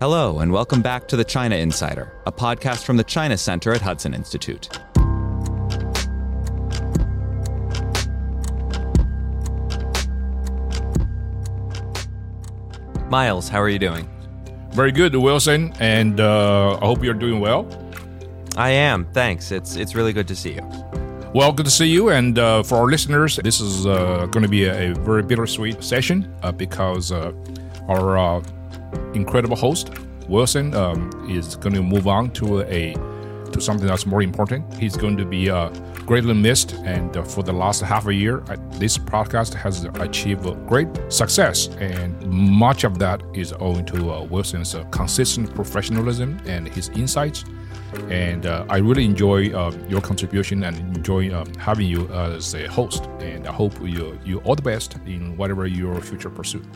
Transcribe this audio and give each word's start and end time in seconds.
Hello, 0.00 0.38
and 0.38 0.52
welcome 0.52 0.80
back 0.80 1.08
to 1.08 1.16
the 1.16 1.24
China 1.24 1.56
Insider, 1.56 2.12
a 2.24 2.30
podcast 2.30 2.84
from 2.84 2.96
the 2.96 3.02
China 3.02 3.36
Center 3.36 3.72
at 3.72 3.80
Hudson 3.80 4.14
Institute. 4.14 4.68
Miles, 13.10 13.48
how 13.48 13.60
are 13.60 13.68
you 13.68 13.80
doing? 13.80 14.08
Very 14.70 14.92
good, 14.92 15.16
Wilson, 15.16 15.74
and 15.80 16.20
uh, 16.20 16.78
I 16.80 16.86
hope 16.86 17.02
you're 17.02 17.12
doing 17.12 17.40
well. 17.40 17.66
I 18.56 18.70
am, 18.70 19.04
thanks. 19.06 19.50
It's 19.50 19.74
it's 19.74 19.96
really 19.96 20.12
good 20.12 20.28
to 20.28 20.36
see 20.36 20.54
you. 20.54 20.62
Well, 21.34 21.50
good 21.50 21.66
to 21.66 21.72
see 21.72 21.88
you. 21.88 22.10
And 22.10 22.38
uh, 22.38 22.62
for 22.62 22.76
our 22.76 22.86
listeners, 22.86 23.40
this 23.42 23.58
is 23.60 23.84
uh, 23.84 24.26
going 24.30 24.44
to 24.44 24.48
be 24.48 24.66
a, 24.66 24.92
a, 24.92 24.94
very 24.94 25.24
bittersweet 25.24 25.82
session 25.82 26.32
uh, 26.44 26.52
because 26.52 27.10
uh, 27.10 27.32
our 27.88 28.16
uh, 28.16 28.42
incredible 29.14 29.56
host 29.56 29.90
Wilson 30.28 30.74
um, 30.74 31.10
is 31.28 31.56
going 31.56 31.74
to 31.74 31.82
move 31.82 32.06
on 32.06 32.30
to 32.32 32.60
a 32.62 32.94
to 33.52 33.60
something 33.62 33.86
that's 33.86 34.04
more 34.04 34.20
important. 34.20 34.74
He's 34.74 34.94
going 34.94 35.16
to 35.16 35.24
be 35.24 35.48
uh, 35.48 35.70
greatly 36.04 36.34
missed, 36.34 36.74
and 36.84 37.16
uh, 37.16 37.22
for 37.22 37.42
the 37.42 37.52
last 37.52 37.80
half 37.80 38.06
a 38.06 38.14
year, 38.14 38.42
uh, 38.48 38.56
this 38.72 38.98
podcast 38.98 39.54
has 39.54 39.84
achieved 39.84 40.44
great 40.66 40.88
success, 41.08 41.68
and 41.78 42.22
much 42.26 42.84
of 42.84 42.98
that 42.98 43.22
is 43.32 43.54
owing 43.58 43.86
to 43.86 44.12
uh, 44.12 44.22
Wilson's 44.24 44.74
uh, 44.74 44.84
consistent 44.84 45.54
professionalism 45.54 46.38
and 46.44 46.68
his 46.68 46.90
insights. 46.90 47.44
And 48.10 48.44
uh, 48.44 48.66
I 48.68 48.78
really 48.78 49.06
enjoy 49.06 49.38
your 49.88 50.02
contribution 50.02 50.62
and 50.64 50.76
enjoy 50.94 51.34
um, 51.34 51.46
having 51.54 51.86
you 51.86 52.06
as 52.08 52.54
a 52.54 52.66
host. 52.68 53.04
And 53.20 53.48
I 53.48 53.52
hope 53.52 53.80
you 53.80 54.18
you 54.26 54.40
all 54.40 54.54
the 54.54 54.62
best 54.62 54.98
in 55.06 55.38
whatever 55.38 55.66
your 55.66 55.98
future 56.02 56.28
pursuit. 56.28 56.66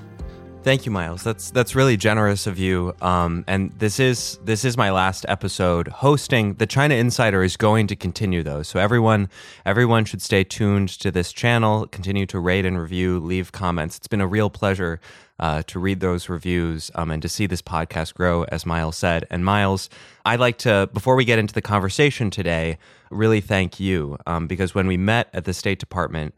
Thank 0.62 0.86
you, 0.86 0.92
Miles. 0.92 1.24
That's 1.24 1.50
that's 1.50 1.74
really 1.74 1.96
generous 1.96 2.46
of 2.46 2.56
you. 2.56 2.94
Um, 3.00 3.44
and 3.48 3.72
this 3.72 3.98
is 3.98 4.38
this 4.44 4.64
is 4.64 4.76
my 4.76 4.92
last 4.92 5.26
episode 5.28 5.88
hosting. 5.88 6.54
The 6.54 6.68
China 6.68 6.94
Insider 6.94 7.42
is 7.42 7.56
going 7.56 7.88
to 7.88 7.96
continue 7.96 8.44
though, 8.44 8.62
so 8.62 8.78
everyone 8.78 9.28
everyone 9.66 10.04
should 10.04 10.22
stay 10.22 10.44
tuned 10.44 10.88
to 11.00 11.10
this 11.10 11.32
channel. 11.32 11.88
Continue 11.88 12.26
to 12.26 12.38
rate 12.38 12.64
and 12.64 12.80
review, 12.80 13.18
leave 13.18 13.50
comments. 13.50 13.96
It's 13.96 14.06
been 14.06 14.20
a 14.20 14.26
real 14.28 14.50
pleasure 14.50 15.00
uh, 15.40 15.64
to 15.64 15.80
read 15.80 15.98
those 15.98 16.28
reviews 16.28 16.92
um, 16.94 17.10
and 17.10 17.20
to 17.22 17.28
see 17.28 17.46
this 17.46 17.60
podcast 17.60 18.14
grow, 18.14 18.44
as 18.44 18.64
Miles 18.64 18.96
said. 18.96 19.26
And 19.30 19.44
Miles, 19.44 19.90
I'd 20.24 20.38
like 20.38 20.58
to 20.58 20.88
before 20.92 21.16
we 21.16 21.24
get 21.24 21.40
into 21.40 21.54
the 21.54 21.62
conversation 21.62 22.30
today, 22.30 22.78
really 23.10 23.40
thank 23.40 23.80
you 23.80 24.16
um, 24.28 24.46
because 24.46 24.76
when 24.76 24.86
we 24.86 24.96
met 24.96 25.28
at 25.32 25.44
the 25.44 25.54
State 25.54 25.80
Department 25.80 26.36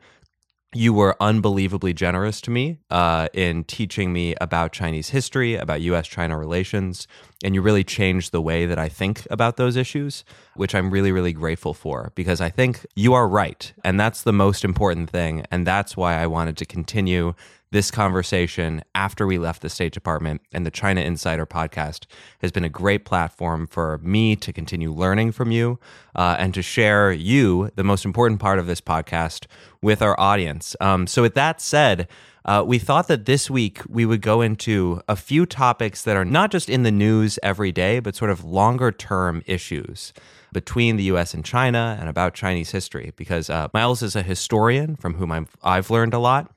you 0.74 0.92
were 0.92 1.16
unbelievably 1.20 1.94
generous 1.94 2.40
to 2.42 2.50
me 2.50 2.78
uh, 2.90 3.28
in 3.32 3.64
teaching 3.64 4.12
me 4.12 4.34
about 4.40 4.72
Chinese 4.72 5.10
history, 5.10 5.54
about 5.54 5.80
US 5.82 6.06
China 6.06 6.38
relations, 6.38 7.06
and 7.42 7.54
you 7.54 7.62
really 7.62 7.84
changed 7.84 8.32
the 8.32 8.40
way 8.40 8.66
that 8.66 8.78
I 8.78 8.88
think 8.88 9.26
about 9.30 9.56
those 9.56 9.76
issues, 9.76 10.24
which 10.54 10.74
I'm 10.74 10.90
really, 10.90 11.12
really 11.12 11.32
grateful 11.32 11.74
for 11.74 12.12
because 12.14 12.40
I 12.40 12.50
think 12.50 12.84
you 12.96 13.14
are 13.14 13.28
right. 13.28 13.72
And 13.84 13.98
that's 13.98 14.22
the 14.22 14.32
most 14.32 14.64
important 14.64 15.10
thing. 15.10 15.44
And 15.50 15.66
that's 15.66 15.96
why 15.96 16.20
I 16.20 16.26
wanted 16.26 16.56
to 16.58 16.64
continue 16.64 17.34
this 17.74 17.90
conversation 17.90 18.84
after 18.94 19.26
we 19.26 19.36
left 19.36 19.60
the 19.60 19.68
State 19.68 19.92
Department. 19.92 20.40
And 20.52 20.64
the 20.64 20.70
China 20.70 21.00
Insider 21.00 21.44
podcast 21.44 22.06
has 22.40 22.52
been 22.52 22.62
a 22.62 22.68
great 22.68 23.04
platform 23.04 23.66
for 23.66 23.98
me 23.98 24.36
to 24.36 24.52
continue 24.52 24.92
learning 24.92 25.32
from 25.32 25.50
you 25.50 25.80
uh, 26.14 26.36
and 26.38 26.54
to 26.54 26.62
share 26.62 27.10
you, 27.10 27.72
the 27.74 27.82
most 27.82 28.04
important 28.04 28.38
part 28.38 28.60
of 28.60 28.68
this 28.68 28.80
podcast, 28.80 29.46
with 29.82 30.02
our 30.02 30.18
audience. 30.20 30.76
Um, 30.80 31.08
so, 31.08 31.20
with 31.20 31.34
that 31.34 31.60
said, 31.60 32.06
uh, 32.44 32.62
we 32.64 32.78
thought 32.78 33.08
that 33.08 33.24
this 33.24 33.50
week 33.50 33.80
we 33.88 34.06
would 34.06 34.22
go 34.22 34.40
into 34.40 35.00
a 35.08 35.16
few 35.16 35.44
topics 35.44 36.02
that 36.02 36.16
are 36.16 36.24
not 36.24 36.52
just 36.52 36.70
in 36.70 36.84
the 36.84 36.92
news 36.92 37.40
every 37.42 37.72
day, 37.72 37.98
but 37.98 38.14
sort 38.14 38.30
of 38.30 38.44
longer 38.44 38.92
term 38.92 39.42
issues 39.46 40.12
between 40.52 40.94
the 40.94 41.04
US 41.04 41.34
and 41.34 41.44
China 41.44 41.96
and 41.98 42.08
about 42.08 42.34
Chinese 42.34 42.70
history. 42.70 43.12
Because 43.16 43.50
uh, 43.50 43.66
Miles 43.74 44.00
is 44.00 44.14
a 44.14 44.22
historian 44.22 44.94
from 44.94 45.14
whom 45.14 45.32
I've, 45.32 45.56
I've 45.64 45.90
learned 45.90 46.14
a 46.14 46.20
lot. 46.20 46.53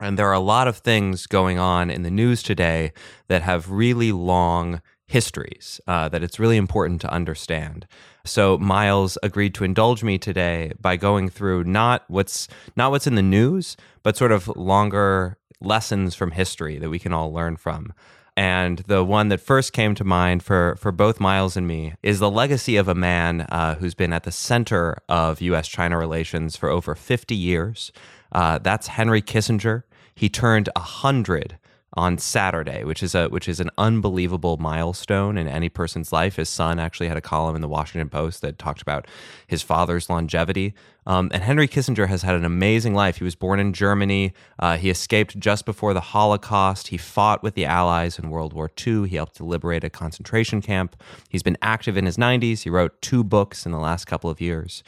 And 0.00 0.18
there 0.18 0.28
are 0.28 0.34
a 0.34 0.40
lot 0.40 0.68
of 0.68 0.78
things 0.78 1.26
going 1.26 1.58
on 1.58 1.90
in 1.90 2.02
the 2.02 2.10
news 2.10 2.42
today 2.42 2.92
that 3.28 3.42
have 3.42 3.70
really 3.70 4.12
long 4.12 4.82
histories 5.06 5.80
uh, 5.86 6.08
that 6.08 6.22
it's 6.22 6.38
really 6.38 6.56
important 6.56 7.00
to 7.00 7.12
understand. 7.12 7.86
So 8.24 8.58
Miles 8.58 9.16
agreed 9.22 9.54
to 9.54 9.64
indulge 9.64 10.02
me 10.02 10.18
today 10.18 10.72
by 10.80 10.96
going 10.96 11.28
through 11.28 11.64
not 11.64 12.04
what's 12.08 12.48
not 12.74 12.90
what's 12.90 13.06
in 13.06 13.14
the 13.14 13.22
news, 13.22 13.76
but 14.02 14.16
sort 14.16 14.32
of 14.32 14.48
longer 14.48 15.38
lessons 15.60 16.14
from 16.14 16.32
history 16.32 16.78
that 16.78 16.90
we 16.90 16.98
can 16.98 17.12
all 17.12 17.32
learn 17.32 17.56
from. 17.56 17.92
And 18.36 18.80
the 18.80 19.02
one 19.02 19.28
that 19.28 19.40
first 19.40 19.72
came 19.72 19.94
to 19.94 20.04
mind 20.04 20.42
for, 20.42 20.76
for 20.78 20.92
both 20.92 21.20
Miles 21.20 21.56
and 21.56 21.66
me 21.66 21.94
is 22.02 22.18
the 22.18 22.30
legacy 22.30 22.76
of 22.76 22.86
a 22.86 22.94
man 22.94 23.42
uh, 23.42 23.76
who's 23.76 23.94
been 23.94 24.12
at 24.12 24.24
the 24.24 24.32
center 24.32 24.98
of 25.08 25.40
US 25.40 25.66
China 25.66 25.96
relations 25.96 26.54
for 26.54 26.68
over 26.68 26.94
50 26.94 27.34
years. 27.34 27.92
Uh, 28.32 28.58
that's 28.58 28.88
Henry 28.88 29.22
Kissinger. 29.22 29.84
He 30.16 30.28
turned 30.28 30.68
100 30.74 31.58
on 31.96 32.18
Saturday, 32.18 32.84
which 32.84 33.02
is 33.02 33.14
a 33.14 33.28
which 33.28 33.48
is 33.48 33.58
an 33.60 33.70
unbelievable 33.78 34.58
milestone 34.58 35.38
in 35.38 35.48
any 35.48 35.68
person's 35.68 36.12
life. 36.12 36.36
His 36.36 36.48
son 36.48 36.78
actually 36.78 37.08
had 37.08 37.16
a 37.16 37.22
column 37.22 37.56
in 37.56 37.62
the 37.62 37.68
Washington 37.68 38.08
Post 38.08 38.42
that 38.42 38.58
talked 38.58 38.82
about 38.82 39.06
his 39.46 39.62
father's 39.62 40.10
longevity. 40.10 40.74
Um, 41.06 41.30
and 41.32 41.42
Henry 41.42 41.68
Kissinger 41.68 42.08
has 42.08 42.22
had 42.22 42.34
an 42.34 42.44
amazing 42.44 42.92
life. 42.92 43.18
He 43.18 43.24
was 43.24 43.36
born 43.36 43.60
in 43.60 43.72
Germany. 43.72 44.34
Uh, 44.58 44.76
he 44.76 44.90
escaped 44.90 45.38
just 45.38 45.64
before 45.64 45.94
the 45.94 46.00
Holocaust. 46.00 46.88
He 46.88 46.98
fought 46.98 47.42
with 47.42 47.54
the 47.54 47.64
Allies 47.64 48.18
in 48.18 48.28
World 48.28 48.52
War 48.52 48.70
II. 48.84 49.08
He 49.08 49.16
helped 49.16 49.36
to 49.36 49.44
liberate 49.44 49.84
a 49.84 49.90
concentration 49.90 50.60
camp. 50.60 51.00
He's 51.28 51.44
been 51.44 51.58
active 51.62 51.96
in 51.96 52.06
his 52.06 52.16
90s. 52.16 52.62
He 52.62 52.70
wrote 52.70 53.00
two 53.00 53.22
books 53.22 53.64
in 53.64 53.72
the 53.72 53.78
last 53.78 54.06
couple 54.06 54.28
of 54.28 54.40
years. 54.40 54.82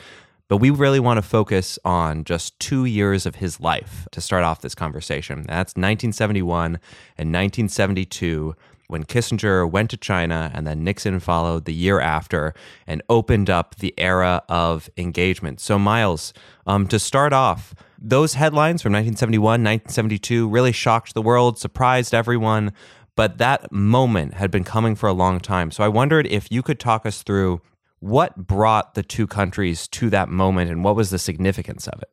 But 0.49 0.59
we 0.59 0.71
really 0.71 0.99
want 0.99 1.19
to 1.19 1.23
focus 1.23 1.79
on 1.85 2.25
just 2.25 2.59
two 2.59 2.87
years 2.87 3.27
of 3.27 3.37
his 3.37 3.61
life 3.61 4.09
to 4.13 4.21
start 4.21 4.45
off 4.45 4.63
this 4.63 4.75
conversation. 4.75 5.43
That's 5.43 5.73
1971 5.73 6.79
and 7.19 7.33
1972 7.33 8.57
when 8.87 9.05
Kissinger 9.05 9.71
went 9.71 9.91
to 9.91 9.99
China 9.99 10.51
and 10.55 10.67
then 10.67 10.83
Nixon 10.83 11.21
followed 11.21 11.67
the 11.67 11.75
year 11.75 12.01
after 12.01 12.55
and 12.87 13.03
opened 13.11 13.51
up 13.51 13.77
the 13.77 13.93
era 13.99 14.43
of 14.49 14.89
engagement. 14.97 15.61
So, 15.61 15.79
Miles, 15.79 16.33
um, 16.67 16.87
to 16.89 16.99
start 16.99 17.35
off, 17.35 17.75
those 17.99 18.35
headlines 18.35 18.81
from 18.81 18.93
1971, 18.93 19.43
1972 19.43 20.49
really 20.49 20.73
shocked 20.73 21.13
the 21.13 21.21
world, 21.21 21.59
surprised 21.59 22.15
everyone, 22.15 22.73
but 23.15 23.37
that 23.37 23.71
moment 23.71 24.35
had 24.35 24.51
been 24.51 24.65
coming 24.65 24.95
for 24.95 25.09
a 25.09 25.13
long 25.13 25.41
time. 25.41 25.71
So, 25.71 25.85
I 25.85 25.89
wondered 25.89 26.27
if 26.27 26.51
you 26.51 26.63
could 26.63 26.81
talk 26.81 27.05
us 27.05 27.23
through 27.23 27.61
what 28.01 28.37
brought 28.37 28.95
the 28.95 29.03
two 29.03 29.27
countries 29.27 29.89
to 29.89 30.11
that 30.11 30.29
moment 30.29 30.71
and 30.71 30.85
what 30.85 30.97
was 30.97 31.11
the 31.11 31.19
significance 31.19 31.89
of 31.89 32.01
it? 32.01 32.11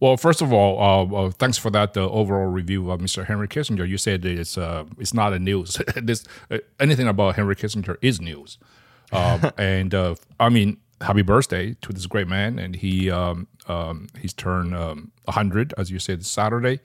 Well, 0.00 0.16
first 0.16 0.40
of 0.40 0.52
all, 0.52 0.78
uh, 0.80 1.26
uh, 1.26 1.30
thanks 1.30 1.58
for 1.58 1.70
that 1.70 1.96
uh, 1.96 2.08
overall 2.08 2.46
review 2.46 2.90
of 2.90 3.00
Mr. 3.00 3.26
Henry 3.26 3.48
Kissinger. 3.48 3.88
You 3.88 3.98
said 3.98 4.24
it's 4.24 4.56
uh, 4.56 4.84
it's 4.96 5.12
not 5.12 5.32
a 5.32 5.40
news. 5.40 5.82
this 5.96 6.24
uh, 6.50 6.58
anything 6.78 7.08
about 7.08 7.34
Henry 7.34 7.56
Kissinger 7.56 7.96
is 8.00 8.20
news, 8.20 8.58
um, 9.10 9.50
and 9.58 9.92
uh, 9.94 10.14
I 10.38 10.50
mean, 10.50 10.76
happy 11.00 11.22
birthday 11.22 11.74
to 11.82 11.92
this 11.92 12.06
great 12.06 12.28
man. 12.28 12.60
And 12.60 12.76
he 12.76 13.10
um, 13.10 13.48
um, 13.66 14.06
he's 14.20 14.32
turned 14.32 14.72
um, 14.72 15.10
hundred, 15.26 15.74
as 15.76 15.90
you 15.90 15.98
said, 15.98 16.24
Saturday, 16.24 16.78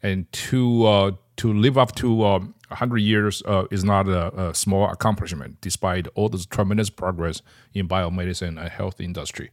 and 0.00 0.30
to 0.30 1.18
to 1.38 1.52
live 1.52 1.76
up 1.76 1.96
to 1.96 2.24
um, 2.24 2.54
100 2.70 2.98
years 2.98 3.42
uh, 3.46 3.64
is 3.70 3.84
not 3.84 4.08
a, 4.08 4.48
a, 4.48 4.54
small 4.54 4.88
accomplishment, 4.90 5.60
despite 5.60 6.06
all 6.14 6.28
this 6.28 6.46
tremendous 6.46 6.88
progress 6.90 7.42
in 7.74 7.88
biomedicine 7.88 8.60
and 8.60 8.68
health 8.68 9.00
industry. 9.00 9.50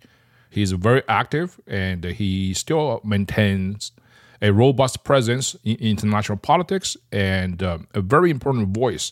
He's 0.50 0.72
very 0.72 1.04
active 1.10 1.60
and 1.68 2.04
he 2.04 2.54
still 2.54 3.02
maintains 3.04 3.92
a 4.42 4.52
robust 4.52 5.04
presence 5.04 5.56
in 5.64 5.76
international 5.78 6.38
politics 6.38 6.96
and 7.12 7.62
uh, 7.64 7.80
a 7.94 8.02
very 8.02 8.30
important 8.30 8.70
voice 8.70 9.12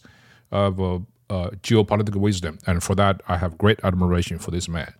of 0.52 0.80
uh, 0.80 1.00
uh, 1.30 1.50
geopolitical 1.64 2.18
wisdom. 2.18 2.60
And 2.68 2.84
for 2.84 2.96
that, 2.96 3.22
I 3.28 3.38
have 3.38 3.58
great 3.58 3.80
admiration 3.84 4.40
for 4.40 4.52
this 4.52 4.68
man. 4.68 4.94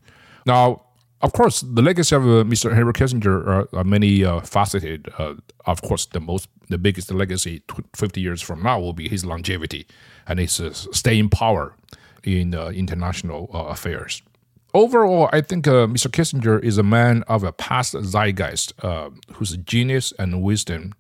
Now, 0.46 0.82
of 1.22 1.34
course, 1.34 1.62
the 1.62 1.82
legacy 1.82 2.16
of 2.16 2.24
uh, 2.24 2.44
Mr. 2.44 2.74
Henry 2.74 2.94
Kissinger 2.94 3.48
are, 3.48 3.68
are 3.74 3.84
many 3.84 4.24
uh, 4.24 4.42
faceted. 4.42 5.10
Uh, 5.18 5.36
of 5.66 5.82
course, 5.82 6.06
the 6.08 6.20
most, 6.20 6.50
the 6.70 6.78
biggest 6.78 7.12
legacy 7.12 7.62
50 7.96 8.22
years 8.22 8.42
from 8.42 8.64
now 8.64 8.80
will 8.80 8.94
be 8.94 9.10
his 9.10 9.26
longevity 9.26 9.88
and 10.28 10.40
his 10.40 10.60
uh, 10.60 10.72
staying 10.74 11.30
power 11.30 11.76
in 12.24 12.56
uh, 12.56 12.68
international 12.68 13.50
uh, 13.54 13.66
affairs. 13.66 14.22
Overall, 14.74 15.30
I 15.32 15.40
think 15.42 15.66
Mr. 15.66 16.10
Kissinger 16.10 16.62
is 16.62 16.78
a 16.78 16.84
man 16.84 17.24
of 17.30 17.46
a 17.46 17.54
past 17.54 17.94
zeitgeist 17.94 18.74
whose 19.34 19.56
genius 19.58 20.12
and 20.20 20.44
wisdom 20.44 20.94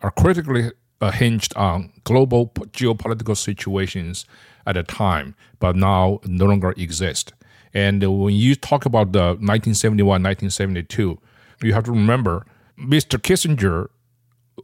are 0.00 0.10
critically 0.10 0.70
hinged 1.12 1.54
on 1.54 1.92
global 2.04 2.48
geopolitical 2.72 3.36
situations 3.36 4.24
at 4.66 4.78
a 4.78 4.82
time, 4.82 5.34
but 5.58 5.76
now 5.76 6.20
no 6.24 6.46
longer 6.46 6.72
exist. 6.78 7.34
And 7.74 8.02
when 8.18 8.34
you 8.34 8.54
talk 8.54 8.86
about 8.86 9.12
the 9.12 9.36
1971, 9.40 10.22
1972, 10.22 11.18
you 11.62 11.74
have 11.74 11.84
to 11.84 11.92
remember 11.92 12.46
Mr. 12.78 13.18
Kissinger 13.18 13.88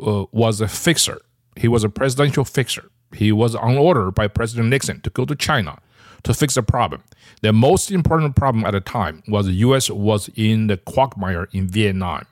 uh, 0.01 0.25
was 0.33 0.61
a 0.61 0.69
fixer. 0.69 1.21
He 1.57 1.69
was 1.69 1.85
a 1.85 1.89
presidential 1.89 2.45
fixer. 2.45 2.91
he 3.15 3.31
was 3.33 3.55
on 3.55 3.77
order 3.77 4.11
by 4.11 4.27
President 4.27 4.69
Nixon 4.69 5.01
to 5.03 5.11
go 5.11 5.25
to 5.25 5.35
China 5.35 5.79
to 6.25 6.35
fix 6.35 6.55
the 6.55 6.63
problem. 6.63 7.03
The 7.43 7.53
most 7.53 7.91
important 7.91 8.35
problem 8.35 8.65
at 8.65 8.73
the 8.73 8.81
time 8.81 9.23
was 9.29 9.47
the 9.47 9.53
U.S. 9.53 9.91
was 9.91 10.31
in 10.35 10.67
the 10.67 10.77
quagmire 10.79 11.49
in 11.53 11.69
Vietnam, 11.69 12.27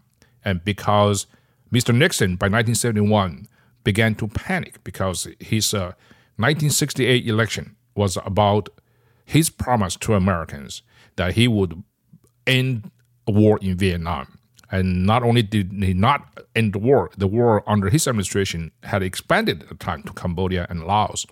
and 0.45 0.65
because 0.65 1.27
Mr. 1.73 1.95
Nixon 1.95 2.37
by 2.37 2.47
1971 2.47 3.47
began 3.85 4.15
to 4.17 4.29
panic 4.29 4.83
because 4.85 5.29
his 5.41 5.75
uh, 5.75 5.93
1968 6.37 7.27
election 7.27 7.77
was 7.95 8.17
about 8.25 8.69
his 9.25 9.51
promise 9.51 9.97
to 9.97 10.15
Americans 10.15 10.83
that 11.17 11.35
he 11.35 11.47
would 11.47 11.83
end 12.47 12.91
a 13.27 13.33
war 13.33 13.59
in 13.61 13.77
Vietnam. 13.77 14.39
And 14.73 15.07
not 15.07 15.23
only 15.23 15.43
did 15.43 15.71
he 15.73 15.93
not 15.93 16.41
end 16.57 16.73
the 16.73 16.79
war, 16.79 17.11
the 17.17 17.29
war 17.29 17.63
under 17.69 17.91
his 17.91 18.09
administration 18.09 18.73
had 18.83 19.03
expanded 19.03 19.69
the 19.69 19.75
time 19.75 20.03
to 20.05 20.13
Cambodia 20.13 20.67
and 20.69 20.85
Laos. 20.85 21.27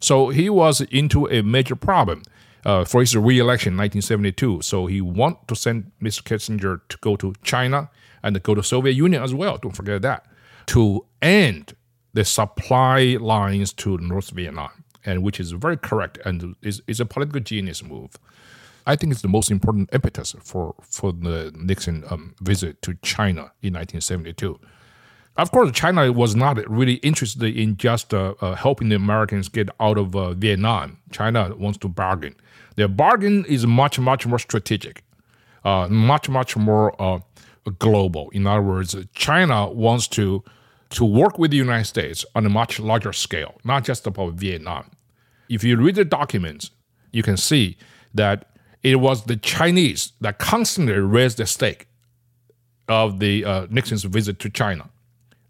So 0.00 0.28
he 0.28 0.48
was 0.48 0.80
into 0.80 1.26
a 1.26 1.42
major 1.42 1.76
problem 1.76 2.22
uh, 2.64 2.84
for 2.84 3.00
his 3.00 3.16
re-election 3.16 3.74
in 3.74 3.78
1972. 3.78 4.62
So 4.62 4.86
he 4.86 5.00
wanted 5.00 5.48
to 5.48 5.56
send 5.56 5.90
Mr. 6.00 6.22
Kissinger 6.22 6.80
to 6.88 6.98
go 6.98 7.16
to 7.16 7.34
China 7.42 7.90
and 8.22 8.34
to 8.34 8.40
go 8.40 8.54
to 8.54 8.62
Soviet 8.62 8.92
Union 8.92 9.22
as 9.22 9.34
well. 9.34 9.58
Don't 9.58 9.74
forget 9.74 10.00
that 10.02 10.26
to 10.66 11.04
end 11.22 11.74
the 12.12 12.24
supply 12.24 13.16
lines 13.20 13.72
to 13.74 13.98
North 13.98 14.30
Vietnam, 14.30 14.84
and 15.04 15.22
which 15.22 15.38
is 15.38 15.52
very 15.52 15.76
correct 15.76 16.18
and 16.24 16.56
is, 16.62 16.82
is 16.86 17.00
a 17.00 17.06
political 17.06 17.40
genius 17.40 17.82
move. 17.82 18.18
I 18.86 18.96
think 18.96 19.12
it's 19.12 19.22
the 19.22 19.28
most 19.28 19.50
important 19.50 19.90
impetus 19.92 20.34
for, 20.42 20.74
for 20.82 21.12
the 21.12 21.52
Nixon 21.56 22.04
um, 22.08 22.34
visit 22.40 22.82
to 22.82 22.94
China 23.02 23.52
in 23.62 23.74
1972. 23.74 24.58
Of 25.36 25.50
course, 25.50 25.70
China 25.72 26.10
was 26.12 26.34
not 26.34 26.56
really 26.70 26.94
interested 26.94 27.56
in 27.56 27.76
just 27.76 28.14
uh, 28.14 28.34
uh, 28.40 28.54
helping 28.54 28.88
the 28.88 28.96
Americans 28.96 29.48
get 29.48 29.68
out 29.80 29.98
of 29.98 30.16
uh, 30.16 30.32
Vietnam. 30.32 30.98
China 31.10 31.54
wants 31.56 31.78
to 31.78 31.88
bargain. 31.88 32.36
Their 32.76 32.88
bargain 32.88 33.44
is 33.44 33.66
much, 33.66 33.98
much 33.98 34.26
more 34.26 34.38
strategic, 34.38 35.04
uh, 35.64 35.88
much, 35.88 36.28
much 36.28 36.56
more 36.56 37.00
uh, 37.02 37.18
global. 37.78 38.30
In 38.30 38.46
other 38.46 38.62
words, 38.62 38.96
China 39.14 39.68
wants 39.68 40.08
to 40.08 40.42
to 40.88 41.04
work 41.04 41.36
with 41.36 41.50
the 41.50 41.56
United 41.56 41.84
States 41.84 42.24
on 42.36 42.46
a 42.46 42.48
much 42.48 42.78
larger 42.78 43.12
scale, 43.12 43.56
not 43.64 43.82
just 43.82 44.06
about 44.06 44.34
Vietnam. 44.34 44.88
If 45.48 45.64
you 45.64 45.76
read 45.76 45.96
the 45.96 46.04
documents, 46.04 46.70
you 47.10 47.24
can 47.24 47.36
see 47.36 47.76
that 48.14 48.55
it 48.86 49.00
was 49.00 49.24
the 49.24 49.36
Chinese 49.36 50.12
that 50.20 50.38
constantly 50.38 50.92
raised 50.94 51.38
the 51.38 51.46
stake 51.46 51.88
of 52.88 53.18
the 53.18 53.44
uh, 53.44 53.66
Nixon's 53.68 54.04
visit 54.04 54.38
to 54.38 54.48
China, 54.48 54.88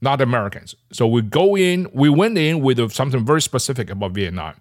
not 0.00 0.22
Americans. 0.22 0.74
So 0.90 1.06
we 1.06 1.20
go 1.20 1.54
in, 1.54 1.86
we 1.92 2.08
went 2.08 2.38
in 2.38 2.62
with 2.62 2.90
something 2.92 3.26
very 3.26 3.42
specific 3.42 3.90
about 3.90 4.12
Vietnam. 4.12 4.54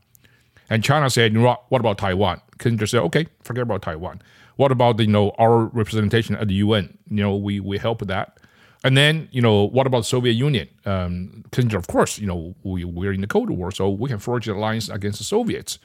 And 0.69 0.83
China 0.83 1.10
said, 1.10 1.31
you 1.31 1.39
know 1.39 1.57
what, 1.69 1.80
about 1.80 1.98
Taiwan? 1.98 2.42
Kissinger 2.57 2.89
said, 2.89 3.00
okay, 3.04 3.27
forget 3.44 3.62
about 3.62 3.81
Taiwan. 3.81 4.22
What 4.57 4.74
about, 4.74 5.00
you 5.00 5.07
know, 5.07 5.30
our 5.38 5.68
representation 5.68 6.36
at 6.36 6.50
the 6.50 6.56
UN? 6.56 6.98
You 7.10 7.24
know, 7.24 7.36
we, 7.38 7.62
we 7.62 7.77
help 7.77 8.01
with 8.01 8.10
that. 8.10 8.39
And 8.83 8.98
then, 8.98 9.30
you 9.31 9.42
know, 9.42 9.69
what 9.69 9.88
about 9.88 10.00
the 10.00 10.04
Soviet 10.04 10.33
Union? 10.33 10.68
Um, 10.86 11.45
Kissinger, 11.51 11.75
of 11.75 11.88
course, 11.88 12.19
you 12.19 12.27
know, 12.27 12.56
we, 12.63 12.83
we're 12.83 13.13
in 13.13 13.22
the 13.22 13.27
Cold 13.27 13.50
War, 13.50 13.72
so 13.72 13.89
we 13.89 14.10
can 14.10 14.19
forge 14.19 14.50
an 14.50 14.57
alliance 14.57 14.89
against 14.89 15.19
the 15.19 15.24
Soviets 15.24 15.80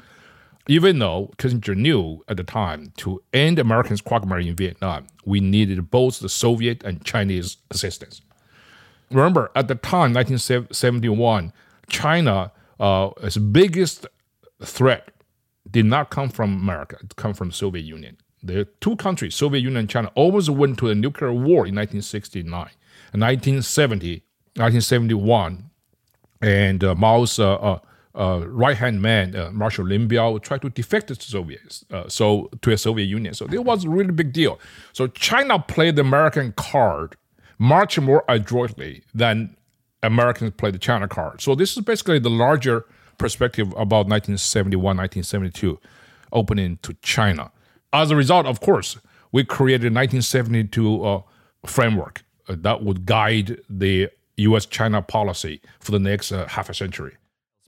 even 0.68 0.98
though 0.98 1.32
Kissinger 1.38 1.76
knew 1.76 2.22
at 2.28 2.36
the 2.36 2.44
time 2.44 2.92
to 2.98 3.22
end 3.32 3.58
Americans' 3.58 4.00
quagmire 4.00 4.40
in 4.40 4.54
Vietnam, 4.54 5.06
we 5.24 5.40
needed 5.40 5.90
both 5.90 6.20
the 6.20 6.28
Soviet 6.28 6.82
and 6.84 7.04
Chinese 7.04 7.56
assistance. 7.70 8.20
Remember, 9.10 9.50
at 9.56 9.68
the 9.68 9.74
time, 9.74 10.12
1971, 10.14 11.52
China, 11.88 12.52
uh, 12.78 13.10
biggest 13.50 14.06
threat 14.62 15.10
did 15.68 15.86
not 15.86 16.10
come 16.10 16.28
from 16.28 16.54
America, 16.54 16.96
it 17.02 17.16
came 17.16 17.34
from 17.34 17.50
Soviet 17.50 17.82
Union. 17.82 18.16
The 18.42 18.66
two 18.80 18.96
countries, 18.96 19.34
Soviet 19.34 19.60
Union 19.60 19.80
and 19.80 19.90
China, 19.90 20.10
almost 20.14 20.48
went 20.48 20.78
to 20.78 20.88
a 20.88 20.94
nuclear 20.94 21.32
war 21.32 21.66
in 21.66 21.74
1969. 21.74 22.70
In 23.12 23.20
1970, 23.20 24.22
1971, 24.54 25.70
and 26.40 26.82
uh, 26.82 26.94
Mao's 26.94 27.38
uh, 27.38 27.78
uh 28.14 28.30
uh, 28.30 28.46
right 28.46 28.76
hand 28.76 29.00
man, 29.02 29.36
uh, 29.36 29.50
Marshal 29.52 29.86
Lin 29.86 30.08
Biao, 30.08 30.40
tried 30.42 30.62
to 30.62 30.70
defect 30.70 31.08
to 31.08 31.14
Soviets, 31.14 31.84
uh, 31.90 32.08
so 32.08 32.50
to 32.62 32.72
a 32.72 32.78
Soviet 32.78 33.06
Union. 33.06 33.34
So 33.34 33.46
it 33.46 33.64
was 33.64 33.84
a 33.84 33.88
really 33.88 34.12
big 34.12 34.32
deal. 34.32 34.58
So 34.92 35.06
China 35.06 35.58
played 35.58 35.96
the 35.96 36.02
American 36.02 36.52
card 36.52 37.16
much 37.58 37.98
more 38.00 38.24
adroitly 38.28 39.02
than 39.14 39.56
Americans 40.02 40.52
played 40.56 40.74
the 40.74 40.78
China 40.78 41.06
card. 41.06 41.40
So 41.40 41.54
this 41.54 41.76
is 41.76 41.84
basically 41.84 42.18
the 42.18 42.30
larger 42.30 42.86
perspective 43.18 43.68
about 43.72 44.08
1971, 44.08 44.82
1972, 44.96 45.78
opening 46.32 46.78
to 46.82 46.94
China. 47.02 47.52
As 47.92 48.10
a 48.10 48.16
result, 48.16 48.46
of 48.46 48.60
course, 48.60 48.98
we 49.30 49.44
created 49.44 49.92
a 49.92 49.94
1972 49.94 51.04
uh, 51.04 51.22
framework 51.66 52.22
uh, 52.48 52.56
that 52.58 52.82
would 52.82 53.04
guide 53.04 53.60
the 53.68 54.08
U.S.-China 54.36 55.06
policy 55.06 55.60
for 55.80 55.92
the 55.92 55.98
next 55.98 56.32
uh, 56.32 56.46
half 56.48 56.70
a 56.70 56.74
century. 56.74 57.16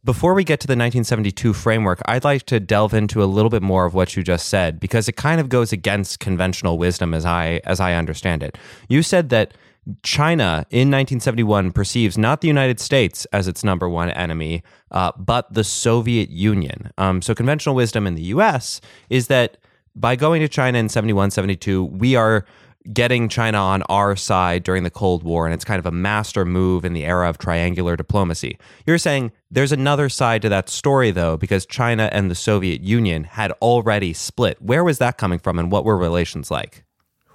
Before 0.05 0.35
we 0.35 0.43
get 0.43 0.59
to 0.59 0.67
the 0.67 0.73
1972 0.73 1.53
framework, 1.53 2.03
I'd 2.07 2.25
like 2.25 2.43
to 2.47 2.59
delve 2.59 2.93
into 2.93 3.23
a 3.23 3.25
little 3.25 3.51
bit 3.51 3.63
more 3.63 3.85
of 3.85 3.95
what 3.95 4.17
you 4.17 4.25
just 4.25 4.49
said 4.49 4.81
because 4.81 5.09
it 5.09 5.13
kind 5.13 5.41
of 5.41 5.49
goes 5.49 5.73
against 5.73 6.19
conventional 6.19 6.77
wisdom 6.77 7.15
as 7.15 7.25
I 7.25 7.61
as 7.63 7.79
I 7.79 7.95
understand 7.95 8.43
it. 8.43 8.59
You 8.89 9.05
said 9.05 9.29
that 9.29 9.55
China 10.03 10.67
in 10.71 10.91
1971 10.91 11.71
perceives 11.71 12.19
not 12.19 12.41
the 12.41 12.49
United 12.49 12.81
States 12.81 13.27
as 13.27 13.47
its 13.47 13.63
number 13.63 13.89
one 13.89 14.11
enemy, 14.11 14.65
uh, 14.91 15.13
but 15.17 15.55
the 15.55 15.63
Soviet 15.63 16.31
Union. 16.31 16.91
Um, 16.99 17.23
so 17.23 17.33
conventional 17.33 17.77
wisdom 17.77 18.05
in 18.05 18.17
the 18.17 18.25
U.S. 18.35 18.81
is 19.09 19.29
that 19.29 19.57
by 19.95 20.17
going 20.17 20.41
to 20.41 20.49
China 20.49 20.79
in 20.79 20.89
71, 20.89 21.31
72, 21.31 21.85
we 21.85 22.17
are 22.17 22.45
getting 22.93 23.29
China 23.29 23.59
on 23.59 23.83
our 23.83 24.17
side 24.17 24.63
during 24.63 24.83
the 24.83 24.91
Cold 24.91 25.23
War, 25.23 25.47
and 25.47 25.55
it's 25.55 25.65
kind 25.65 25.79
of 25.79 25.87
a 25.87 25.91
master 25.91 26.45
move 26.45 26.85
in 26.85 26.93
the 26.93 27.05
era 27.05 27.29
of 27.29 27.39
triangular 27.39 27.97
diplomacy. 27.97 28.59
You're 28.87 28.99
saying 28.99 29.33
there's 29.51 29.73
another 29.73 30.09
side 30.09 30.43
to 30.43 30.49
that 30.49 30.69
story, 30.69 31.11
though, 31.11 31.37
because 31.37 31.67
China 31.67 32.09
and 32.13 32.31
the 32.31 32.35
Soviet 32.35 32.81
Union 32.81 33.25
had 33.25 33.53
already 33.63 34.13
split. 34.13 34.61
Where 34.61 34.85
was 34.85 34.99
that 34.99 35.19
coming 35.19 35.39
from, 35.39 35.59
and 35.59 35.71
what 35.71 35.85
were 35.85 35.97
relations 35.97 36.51
like? 36.51 36.85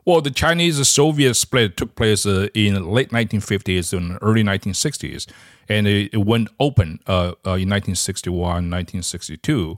Well, 0.05 0.21
the 0.21 0.31
Chinese 0.31 0.85
Soviet 0.87 1.33
split 1.33 1.75
took 1.75 1.95
place 1.95 2.25
uh, 2.25 2.47
in 2.53 2.89
late 2.89 3.09
1950s 3.09 3.91
and 3.91 4.17
early 4.21 4.41
1960s, 4.41 5.27
and 5.67 5.85
it, 5.85 6.13
it 6.13 6.25
went 6.25 6.47
open 6.59 6.99
uh, 7.07 7.33
uh, 7.45 7.59
in 7.59 7.69
1961, 7.69 8.41
1962 8.41 9.77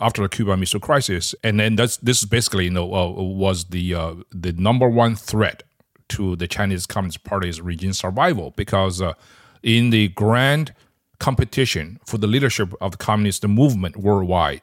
after 0.00 0.22
the 0.22 0.28
Cuban 0.28 0.60
Missile 0.60 0.80
Crisis, 0.80 1.34
and 1.42 1.58
then 1.60 1.76
that's 1.76 1.96
this 1.98 2.20
is 2.20 2.26
basically 2.26 2.64
you 2.64 2.70
know 2.70 2.94
uh, 2.94 3.10
was 3.10 3.66
the 3.66 3.94
uh, 3.94 4.14
the 4.30 4.52
number 4.52 4.88
one 4.88 5.16
threat 5.16 5.62
to 6.08 6.36
the 6.36 6.46
Chinese 6.46 6.86
Communist 6.86 7.24
Party's 7.24 7.60
regime 7.60 7.92
survival 7.92 8.52
because 8.56 9.02
uh, 9.02 9.14
in 9.62 9.90
the 9.90 10.08
grand 10.08 10.72
competition 11.18 11.98
for 12.06 12.18
the 12.18 12.26
leadership 12.26 12.72
of 12.80 12.92
the 12.92 12.96
communist 12.98 13.46
movement 13.46 13.96
worldwide, 13.96 14.60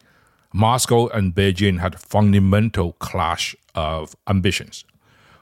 Moscow 0.53 1.07
and 1.07 1.33
Beijing 1.33 1.79
had 1.79 1.95
a 1.95 1.97
fundamental 1.97 2.93
clash 2.93 3.55
of 3.75 4.15
ambitions. 4.27 4.85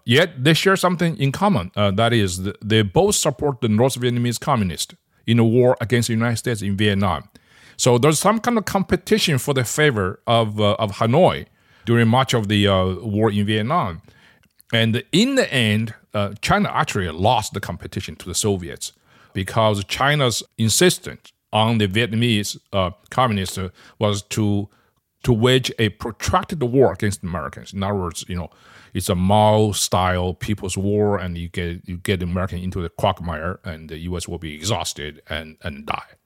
Yet 0.06 0.44
they 0.44 0.54
share 0.54 0.76
something 0.76 1.16
in 1.18 1.32
common. 1.32 1.72
Uh, 1.76 1.92
that 1.92 2.14
is, 2.14 2.50
they 2.64 2.82
both 2.82 3.16
support 3.16 3.62
the 3.62 3.70
North 3.70 4.00
Vietnamese 4.00 4.40
communists 4.40 4.96
in 5.28 5.38
a 5.38 5.44
war 5.44 5.78
against 5.80 6.08
the 6.08 6.14
United 6.14 6.38
States 6.38 6.62
in 6.62 6.76
Vietnam. 6.76 7.30
So 7.82 7.98
there's 7.98 8.20
some 8.20 8.40
kind 8.40 8.60
of 8.60 8.66
competition 8.66 9.40
for 9.40 9.56
the 9.56 9.64
favor 9.64 10.20
of, 10.28 10.62
uh, 10.62 10.76
of 10.78 10.98
Hanoi 10.98 11.48
during 11.88 12.10
much 12.10 12.36
of 12.36 12.48
the 12.48 12.68
uh, 12.68 12.94
war 13.02 13.32
in 13.32 13.44
Vietnam. 13.48 14.04
And 14.72 15.04
in 15.12 15.34
the 15.34 15.52
end, 15.52 15.96
uh, 16.14 16.36
China 16.44 16.70
actually 16.72 17.10
lost 17.10 17.56
the 17.56 17.60
competition 17.60 18.16
to 18.18 18.28
the 18.28 18.36
Soviets 18.36 18.94
because 19.34 19.84
China's 19.86 20.44
insistence 20.60 21.34
on 21.52 21.80
the 21.80 21.88
Vietnamese 21.88 22.56
uh, 22.72 22.92
communists 23.10 23.58
was 23.98 24.22
to 24.38 24.70
to 25.24 25.34
wage 25.34 25.72
a 25.80 25.90
protracted 25.90 26.62
war 26.62 26.94
against 26.94 27.24
Americans. 27.24 27.74
In 27.74 27.82
other 27.82 27.96
words, 27.96 28.24
you 28.28 28.36
know, 28.36 28.52
it's 28.94 29.10
a 29.10 29.16
Mao 29.16 29.72
style 29.72 30.36
people's 30.36 30.78
war, 30.78 31.18
and 31.18 31.36
you 31.36 31.50
get 31.50 31.82
you 31.88 31.98
get 31.98 32.20
the 32.20 32.28
American 32.28 32.60
into 32.60 32.80
the 32.80 32.90
quagmire, 32.90 33.60
and 33.64 33.90
the 33.90 33.98
U.S. 34.10 34.28
will 34.28 34.38
be 34.38 34.54
exhausted 34.54 35.24
and 35.28 35.58
and 35.64 35.88
die. 35.88 36.21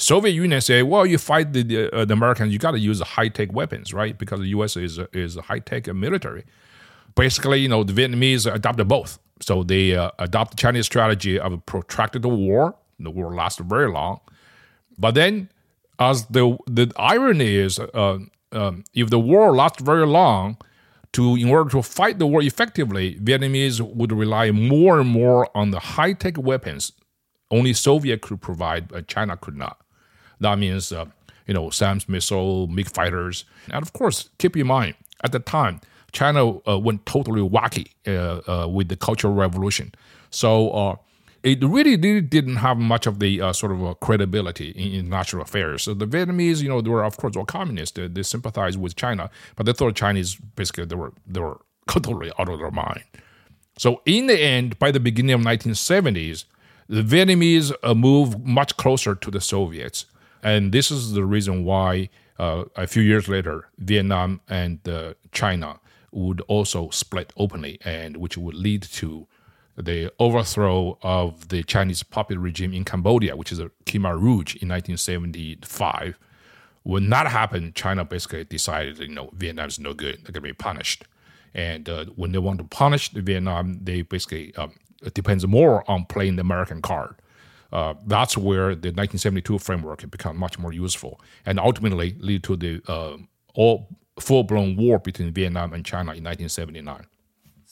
Soviet 0.00 0.32
Union 0.32 0.60
say, 0.60 0.84
well, 0.84 1.04
you 1.04 1.18
fight 1.18 1.52
the 1.52 1.90
uh, 1.92 2.04
the 2.04 2.14
Americans, 2.14 2.52
you 2.52 2.58
got 2.60 2.70
to 2.70 2.78
use 2.78 3.00
high 3.00 3.26
tech 3.28 3.52
weapons, 3.52 3.92
right? 3.92 4.16
Because 4.16 4.38
the 4.38 4.46
U.S. 4.58 4.76
is 4.76 5.00
is 5.12 5.34
high 5.34 5.58
tech 5.58 5.92
military. 5.92 6.44
Basically, 7.16 7.60
you 7.60 7.68
know, 7.68 7.82
the 7.82 7.92
Vietnamese 7.92 8.52
adopted 8.52 8.86
both. 8.86 9.18
So 9.40 9.64
they 9.64 9.96
uh, 9.96 10.12
the 10.18 10.48
Chinese 10.56 10.86
strategy 10.86 11.38
of 11.38 11.52
a 11.52 11.58
protracted 11.58 12.24
war. 12.24 12.76
The 13.00 13.10
war 13.10 13.34
lasted 13.34 13.68
very 13.68 13.90
long, 13.90 14.20
but 14.96 15.14
then, 15.16 15.50
as 15.98 16.26
the 16.26 16.56
the 16.68 16.92
irony 16.96 17.56
is, 17.56 17.80
uh, 17.80 18.18
um, 18.52 18.84
if 18.94 19.10
the 19.10 19.18
war 19.18 19.54
lasts 19.54 19.82
very 19.82 20.06
long, 20.06 20.58
to 21.12 21.34
in 21.34 21.48
order 21.48 21.70
to 21.70 21.82
fight 21.82 22.20
the 22.20 22.26
war 22.26 22.40
effectively, 22.42 23.16
Vietnamese 23.16 23.80
would 23.80 24.12
rely 24.12 24.52
more 24.52 25.00
and 25.00 25.08
more 25.10 25.48
on 25.56 25.72
the 25.72 25.80
high 25.80 26.12
tech 26.12 26.38
weapons 26.38 26.92
only 27.50 27.72
Soviet 27.72 28.20
could 28.20 28.40
provide, 28.40 28.88
but 28.88 29.08
China 29.08 29.36
could 29.36 29.56
not. 29.56 29.80
That 30.40 30.58
means, 30.58 30.92
uh, 30.92 31.06
you 31.46 31.54
know, 31.54 31.70
SAM's 31.70 32.08
missile, 32.08 32.66
MiG 32.66 32.88
fighters. 32.88 33.44
And 33.70 33.82
of 33.82 33.92
course, 33.92 34.28
keep 34.38 34.56
in 34.56 34.66
mind, 34.66 34.94
at 35.24 35.32
the 35.32 35.40
time, 35.40 35.80
China 36.12 36.58
uh, 36.68 36.78
went 36.78 37.04
totally 37.06 37.40
wacky 37.40 37.88
uh, 38.06 38.64
uh, 38.64 38.68
with 38.68 38.88
the 38.88 38.96
Cultural 38.96 39.34
Revolution. 39.34 39.92
So 40.30 40.70
uh, 40.70 40.96
it 41.42 41.62
really, 41.62 41.96
didn't 41.96 42.56
have 42.56 42.78
much 42.78 43.06
of 43.06 43.18
the 43.18 43.52
sort 43.52 43.72
of 43.72 44.00
credibility 44.00 44.70
in 44.70 44.92
international 44.92 45.42
affairs. 45.42 45.84
So 45.84 45.94
the 45.94 46.06
Vietnamese, 46.06 46.62
you 46.62 46.68
know, 46.68 46.80
they 46.80 46.90
were 46.90 47.04
of 47.04 47.16
course 47.16 47.36
all 47.36 47.44
communists. 47.44 47.96
They, 47.96 48.08
they 48.08 48.22
sympathized 48.22 48.78
with 48.78 48.96
China, 48.96 49.30
but 49.56 49.66
they 49.66 49.72
thought 49.72 49.94
Chinese 49.94 50.34
basically 50.34 50.86
they 50.86 50.96
were 50.96 51.12
they 51.26 51.40
were 51.40 51.60
totally 51.88 52.30
out 52.38 52.48
of 52.48 52.58
their 52.58 52.70
mind. 52.70 53.04
So 53.78 54.02
in 54.04 54.26
the 54.26 54.38
end, 54.38 54.78
by 54.78 54.90
the 54.90 55.00
beginning 55.00 55.34
of 55.34 55.40
1970s, 55.40 56.44
the 56.88 57.02
Vietnamese 57.02 57.72
uh, 57.82 57.94
moved 57.94 58.44
much 58.44 58.76
closer 58.76 59.14
to 59.14 59.30
the 59.30 59.40
Soviets, 59.40 60.06
and 60.42 60.72
this 60.72 60.90
is 60.90 61.12
the 61.12 61.24
reason 61.24 61.64
why 61.64 62.10
uh, 62.38 62.64
a 62.76 62.86
few 62.86 63.02
years 63.02 63.28
later, 63.28 63.68
Vietnam 63.78 64.40
and 64.48 64.86
uh, 64.88 65.14
China 65.32 65.80
would 66.12 66.40
also 66.42 66.90
split 66.90 67.32
openly, 67.36 67.78
and 67.84 68.16
which 68.16 68.38
would 68.38 68.54
lead 68.54 68.82
to 68.82 69.26
the 69.76 70.12
overthrow 70.18 70.98
of 71.02 71.48
the 71.48 71.62
Chinese 71.62 72.02
popular 72.02 72.40
regime 72.40 72.72
in 72.72 72.84
Cambodia, 72.84 73.36
which 73.36 73.52
is 73.52 73.58
a 73.58 73.70
Khmer 73.86 74.14
Rouge 74.14 74.56
in 74.56 74.68
1975. 74.68 76.18
When 76.82 77.10
that 77.10 77.26
happened, 77.26 77.74
China 77.74 78.04
basically 78.04 78.44
decided, 78.44 78.98
you 78.98 79.08
know, 79.08 79.30
Vietnam 79.34 79.68
is 79.68 79.78
no 79.78 79.92
good; 79.92 80.16
they're 80.18 80.32
going 80.32 80.34
to 80.34 80.40
be 80.40 80.52
punished. 80.52 81.04
And 81.54 81.88
uh, 81.88 82.06
when 82.16 82.32
they 82.32 82.38
want 82.38 82.58
to 82.58 82.64
punish 82.64 83.10
Vietnam, 83.10 83.80
they 83.82 84.02
basically 84.02 84.54
um, 84.56 84.72
depends 85.14 85.46
more 85.46 85.88
on 85.90 86.06
playing 86.06 86.36
the 86.36 86.42
American 86.42 86.82
card. 86.82 87.16
Uh, 87.72 87.94
that's 88.06 88.36
where 88.36 88.74
the 88.74 88.88
1972 88.88 89.58
framework 89.58 90.00
had 90.00 90.10
become 90.10 90.36
much 90.36 90.58
more 90.58 90.72
useful, 90.72 91.20
and 91.44 91.58
ultimately 91.58 92.16
lead 92.18 92.42
to 92.42 92.56
the 92.56 92.80
uh, 92.88 93.16
all 93.54 93.88
full-blown 94.18 94.76
war 94.76 94.98
between 94.98 95.32
Vietnam 95.32 95.72
and 95.72 95.84
China 95.84 96.12
in 96.12 96.24
1979 96.24 97.06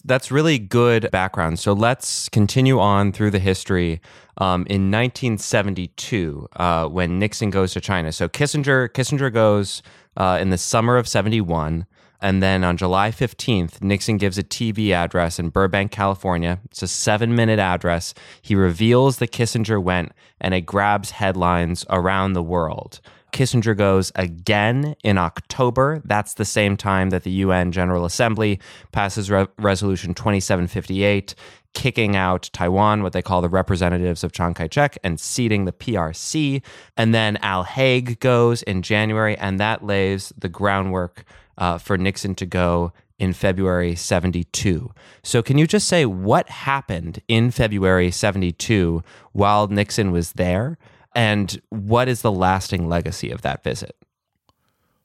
that's 0.06 0.30
really 0.30 0.58
good 0.58 1.10
background. 1.10 1.58
So 1.58 1.72
let's 1.72 2.28
continue 2.28 2.78
on 2.78 3.12
through 3.12 3.32
the 3.32 3.38
history. 3.38 4.00
Um, 4.38 4.60
in 4.68 4.90
1972, 4.90 6.48
uh, 6.56 6.86
when 6.86 7.18
Nixon 7.18 7.50
goes 7.50 7.72
to 7.72 7.80
China, 7.80 8.12
so 8.12 8.28
Kissinger 8.28 8.88
Kissinger 8.88 9.32
goes 9.32 9.82
uh, 10.16 10.38
in 10.40 10.50
the 10.50 10.58
summer 10.58 10.96
of 10.96 11.08
71. 11.08 11.86
And 12.20 12.42
then 12.42 12.64
on 12.64 12.76
July 12.76 13.10
15th, 13.10 13.82
Nixon 13.82 14.16
gives 14.16 14.38
a 14.38 14.42
TV 14.42 14.90
address 14.90 15.38
in 15.38 15.50
Burbank, 15.50 15.90
California. 15.90 16.60
It's 16.66 16.82
a 16.82 16.88
seven 16.88 17.34
minute 17.34 17.58
address. 17.58 18.14
He 18.42 18.54
reveals 18.54 19.18
that 19.18 19.32
Kissinger 19.32 19.82
went 19.82 20.12
and 20.40 20.54
it 20.54 20.62
grabs 20.62 21.10
headlines 21.12 21.84
around 21.90 22.32
the 22.32 22.42
world. 22.42 23.00
Kissinger 23.32 23.76
goes 23.76 24.12
again 24.14 24.96
in 25.04 25.18
October. 25.18 26.00
That's 26.04 26.34
the 26.34 26.44
same 26.46 26.76
time 26.76 27.10
that 27.10 27.22
the 27.22 27.30
UN 27.30 27.70
General 27.70 28.06
Assembly 28.06 28.58
passes 28.92 29.30
Re- 29.30 29.46
Resolution 29.58 30.14
2758, 30.14 31.34
kicking 31.74 32.16
out 32.16 32.48
Taiwan, 32.54 33.02
what 33.02 33.12
they 33.12 33.20
call 33.20 33.42
the 33.42 33.50
representatives 33.50 34.24
of 34.24 34.32
Chiang 34.32 34.54
Kai 34.54 34.68
shek, 34.72 34.96
and 35.04 35.20
seating 35.20 35.66
the 35.66 35.72
PRC. 35.72 36.62
And 36.96 37.14
then 37.14 37.36
Al 37.42 37.64
Haig 37.64 38.20
goes 38.20 38.62
in 38.62 38.80
January, 38.80 39.36
and 39.36 39.60
that 39.60 39.84
lays 39.84 40.32
the 40.38 40.48
groundwork 40.48 41.24
uh, 41.58 41.78
for 41.78 41.96
Nixon 41.96 42.34
to 42.36 42.46
go 42.46 42.92
in 43.18 43.32
February 43.32 43.94
72. 43.94 44.92
So, 45.22 45.42
can 45.42 45.58
you 45.58 45.66
just 45.66 45.88
say 45.88 46.04
what 46.04 46.48
happened 46.48 47.22
in 47.28 47.50
February 47.50 48.10
72 48.10 49.02
while 49.32 49.68
Nixon 49.68 50.12
was 50.12 50.32
there? 50.32 50.78
And 51.14 51.60
what 51.70 52.08
is 52.08 52.20
the 52.20 52.30
lasting 52.30 52.88
legacy 52.88 53.30
of 53.30 53.40
that 53.40 53.64
visit? 53.64 53.96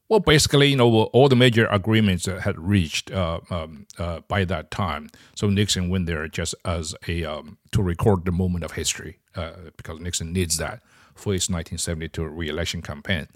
Well, 0.10 0.20
basically, 0.20 0.68
you 0.68 0.76
know, 0.76 1.04
all 1.14 1.30
the 1.30 1.38
major 1.38 1.68
agreements 1.68 2.26
had 2.26 2.60
reached 2.60 3.12
uh, 3.12 3.40
um, 3.50 3.88
uh, 3.98 4.20
by 4.28 4.44
that 4.44 4.70
time. 4.70 5.10
So 5.38 5.50
Nixon 5.50 5.88
went 5.88 6.06
there 6.06 6.28
just 6.28 6.54
as 6.66 6.94
a 7.08 7.24
um, 7.24 7.58
to 7.72 7.82
record 7.82 8.26
the 8.26 8.34
moment 8.34 8.66
of 8.66 8.74
history 8.74 9.20
uh, 9.36 9.52
because 9.78 10.02
Nixon 10.02 10.34
needs 10.34 10.58
that 10.58 10.84
for 11.16 11.32
his 11.32 11.50
1972 11.50 12.26
reelection 12.26 12.82
campaign. 12.82 13.30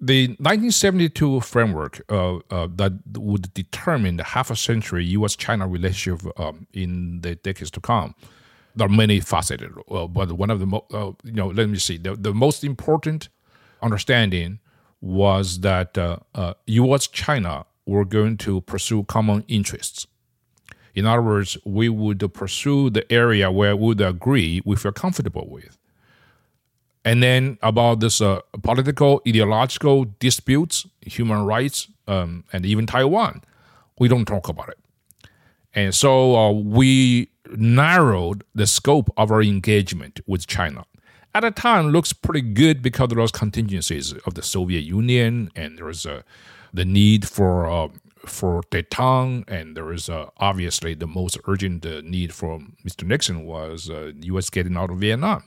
The 0.00 0.28
1972 0.28 1.40
framework 1.40 2.02
uh, 2.10 2.36
uh, 2.50 2.68
that 2.76 2.92
would 3.16 3.54
determine 3.54 4.16
the 4.16 4.24
half 4.24 4.50
a 4.50 4.56
century 4.56 5.04
U.S.-China 5.06 5.70
relationship 5.70 6.26
um, 6.38 6.66
in 6.72 7.20
the 7.22 7.36
decades 7.36 7.70
to 7.72 7.80
come 7.80 8.14
there 8.76 8.86
are 8.86 8.90
many 8.90 9.20
faceted, 9.20 9.72
uh, 9.90 10.06
but 10.06 10.32
one 10.32 10.50
of 10.50 10.60
the 10.60 10.66
mo- 10.66 10.86
uh, 10.92 11.12
you 11.22 11.32
know 11.32 11.48
let 11.48 11.68
me 11.68 11.78
see 11.78 11.96
the, 11.96 12.16
the 12.16 12.34
most 12.34 12.64
important 12.64 13.28
understanding 13.82 14.58
was 15.00 15.60
that 15.60 15.96
uh, 15.98 16.18
U.S. 16.66 17.06
Uh, 17.06 17.10
China 17.12 17.66
were 17.86 18.04
going 18.04 18.36
to 18.38 18.62
pursue 18.62 19.04
common 19.04 19.44
interests. 19.48 20.06
In 20.94 21.06
other 21.06 21.22
words, 21.22 21.58
we 21.64 21.88
would 21.88 22.32
pursue 22.32 22.88
the 22.88 23.10
area 23.12 23.50
where 23.50 23.76
we 23.76 23.88
would 23.88 24.00
agree 24.00 24.62
we 24.64 24.76
feel 24.76 24.92
comfortable 24.92 25.46
with. 25.48 25.76
And 27.04 27.22
then 27.22 27.58
about 27.62 28.00
this 28.00 28.20
uh, 28.20 28.40
political, 28.62 29.20
ideological 29.28 30.06
disputes, 30.18 30.86
human 31.02 31.44
rights, 31.44 31.88
um, 32.08 32.44
and 32.52 32.64
even 32.64 32.86
Taiwan, 32.86 33.42
we 33.98 34.08
don't 34.08 34.24
talk 34.24 34.48
about 34.48 34.70
it. 34.70 34.78
And 35.74 35.94
so 35.94 36.36
uh, 36.36 36.52
we 36.52 37.30
narrowed 37.56 38.44
the 38.54 38.66
scope 38.66 39.10
of 39.16 39.30
our 39.30 39.42
engagement 39.42 40.20
with 40.26 40.46
China. 40.46 40.84
At 41.34 41.40
the 41.40 41.50
time, 41.50 41.88
looks 41.88 42.12
pretty 42.12 42.42
good 42.42 42.80
because 42.80 43.08
there 43.08 43.16
those 43.16 43.32
contingencies 43.32 44.12
of 44.24 44.34
the 44.34 44.42
Soviet 44.42 44.82
Union, 44.82 45.50
and 45.56 45.76
there 45.76 45.86
was 45.86 46.06
uh, 46.06 46.22
the 46.72 46.84
need 46.84 47.28
for 47.28 47.68
uh, 47.68 47.88
for 48.24 48.62
detente, 48.70 49.44
and 49.48 49.76
there 49.76 49.84
was 49.84 50.08
uh, 50.08 50.30
obviously 50.38 50.94
the 50.94 51.08
most 51.08 51.36
urgent 51.46 51.84
uh, 51.84 52.02
need 52.04 52.32
for 52.32 52.60
Mr. 52.86 53.04
Nixon 53.04 53.44
was 53.44 53.88
U.S. 53.88 54.46
Uh, 54.46 54.50
getting 54.52 54.76
out 54.76 54.90
of 54.90 54.98
Vietnam. 54.98 55.42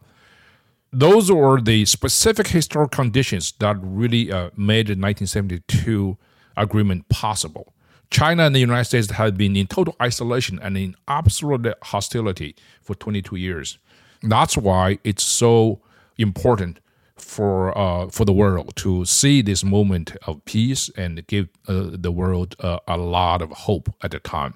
Those 0.97 1.31
were 1.31 1.61
the 1.61 1.85
specific 1.85 2.47
historical 2.47 2.89
conditions 2.89 3.51
that 3.59 3.77
really 3.79 4.31
uh, 4.31 4.49
made 4.57 4.87
the 4.87 4.97
1972 4.97 6.17
agreement 6.55 7.07
possible. 7.09 7.71
China 8.09 8.47
and 8.47 8.55
the 8.55 8.59
United 8.59 8.85
States 8.85 9.11
had 9.11 9.37
been 9.37 9.55
in 9.55 9.67
total 9.67 9.95
isolation 10.01 10.57
and 10.59 10.75
in 10.75 10.95
absolute 11.07 11.71
hostility 11.83 12.55
for 12.81 12.95
22 12.95 13.35
years. 13.35 13.77
That's 14.23 14.57
why 14.57 14.97
it's 15.03 15.23
so 15.23 15.81
important 16.17 16.79
for 17.15 17.77
uh, 17.77 18.07
for 18.09 18.25
the 18.25 18.33
world 18.33 18.75
to 18.77 19.05
see 19.05 19.43
this 19.43 19.63
moment 19.63 20.15
of 20.25 20.43
peace 20.45 20.89
and 20.97 21.27
give 21.27 21.47
uh, 21.67 21.89
the 21.91 22.11
world 22.11 22.55
uh, 22.59 22.79
a 22.87 22.97
lot 22.97 23.43
of 23.43 23.51
hope 23.51 23.93
at 24.01 24.09
the 24.09 24.19
time, 24.19 24.55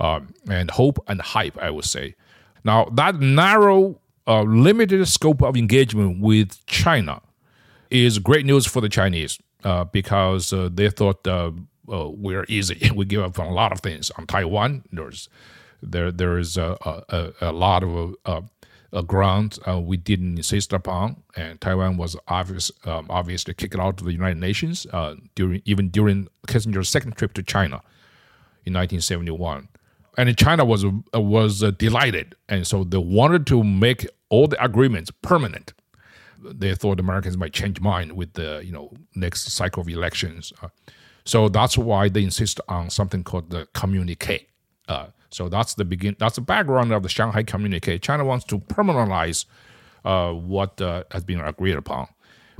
um, 0.00 0.32
and 0.48 0.70
hope 0.70 1.04
and 1.06 1.20
hype, 1.20 1.58
I 1.58 1.68
would 1.68 1.84
say. 1.84 2.14
Now 2.64 2.86
that 2.94 3.20
narrow, 3.20 4.00
uh, 4.26 4.42
limited 4.42 5.06
scope 5.06 5.42
of 5.42 5.56
engagement 5.56 6.20
with 6.20 6.64
China 6.66 7.20
is 7.90 8.18
great 8.18 8.46
news 8.46 8.66
for 8.66 8.80
the 8.80 8.88
Chinese 8.88 9.38
uh, 9.64 9.84
because 9.84 10.52
uh, 10.52 10.68
they 10.72 10.88
thought 10.90 11.26
uh, 11.26 11.50
we're 11.86 12.44
easy. 12.48 12.90
We 12.94 13.04
give 13.04 13.22
up 13.22 13.38
on 13.38 13.46
a 13.46 13.52
lot 13.52 13.72
of 13.72 13.80
things. 13.80 14.10
On 14.12 14.26
Taiwan, 14.26 14.84
there's 14.92 15.28
there 15.82 16.12
there 16.12 16.38
is 16.38 16.56
a, 16.56 16.76
a, 17.08 17.32
a 17.40 17.52
lot 17.52 17.82
of 17.82 18.14
uh, 18.24 18.42
a 18.92 19.02
ground 19.02 19.58
we 19.66 19.96
didn't 19.96 20.36
insist 20.36 20.72
upon, 20.72 21.22
and 21.34 21.60
Taiwan 21.60 21.96
was 21.96 22.16
obvious 22.28 22.70
um, 22.84 23.06
obviously 23.10 23.54
kicked 23.54 23.74
out 23.74 24.00
of 24.00 24.06
the 24.06 24.12
United 24.12 24.38
Nations 24.38 24.86
during 25.34 25.62
even 25.64 25.88
during 25.88 26.28
Kissinger's 26.46 26.88
second 26.88 27.16
trip 27.16 27.32
to 27.34 27.42
China 27.42 27.82
in 28.64 28.74
1971, 28.74 29.68
and 30.16 30.36
China 30.36 30.64
was 30.64 30.84
was 31.14 31.62
uh, 31.62 31.70
delighted, 31.72 32.34
and 32.48 32.66
so 32.66 32.84
they 32.84 32.98
wanted 32.98 33.46
to 33.48 33.64
make 33.64 34.06
all 34.28 34.46
the 34.46 34.62
agreements 34.62 35.10
permanent. 35.22 35.72
They 36.44 36.74
thought 36.74 36.98
Americans 36.98 37.36
might 37.36 37.52
change 37.52 37.80
mind 37.80 38.12
with 38.12 38.34
the 38.34 38.62
you 38.64 38.72
know 38.72 38.92
next 39.14 39.50
cycle 39.50 39.80
of 39.80 39.88
elections. 39.88 40.52
Uh, 40.62 40.68
so 41.24 41.48
that's 41.48 41.78
why 41.78 42.08
they 42.08 42.24
insist 42.24 42.60
on 42.68 42.90
something 42.90 43.22
called 43.22 43.50
the 43.50 43.68
communique. 43.74 44.48
Uh, 44.88 45.06
so 45.30 45.48
that's 45.48 45.74
the 45.74 45.84
begin. 45.84 46.16
That's 46.18 46.34
the 46.34 46.42
background 46.42 46.92
of 46.92 47.02
the 47.02 47.08
Shanghai 47.08 47.42
communique. 47.42 47.98
China 47.98 48.24
wants 48.24 48.44
to 48.46 48.58
permanentize 48.58 49.46
uh, 50.04 50.32
what 50.32 50.80
uh, 50.80 51.04
has 51.12 51.24
been 51.24 51.40
agreed 51.40 51.76
upon. 51.76 52.08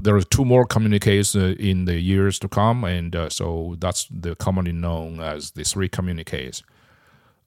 There 0.00 0.16
are 0.16 0.22
two 0.22 0.44
more 0.44 0.64
communiques 0.64 1.36
uh, 1.36 1.54
in 1.58 1.84
the 1.84 2.00
years 2.00 2.38
to 2.40 2.48
come, 2.48 2.84
and 2.84 3.14
so 3.28 3.76
that's 3.78 4.06
the 4.10 4.34
commonly 4.36 4.72
known 4.72 5.20
as 5.20 5.52
the 5.52 5.64
three 5.64 5.88
communiques, 5.88 6.62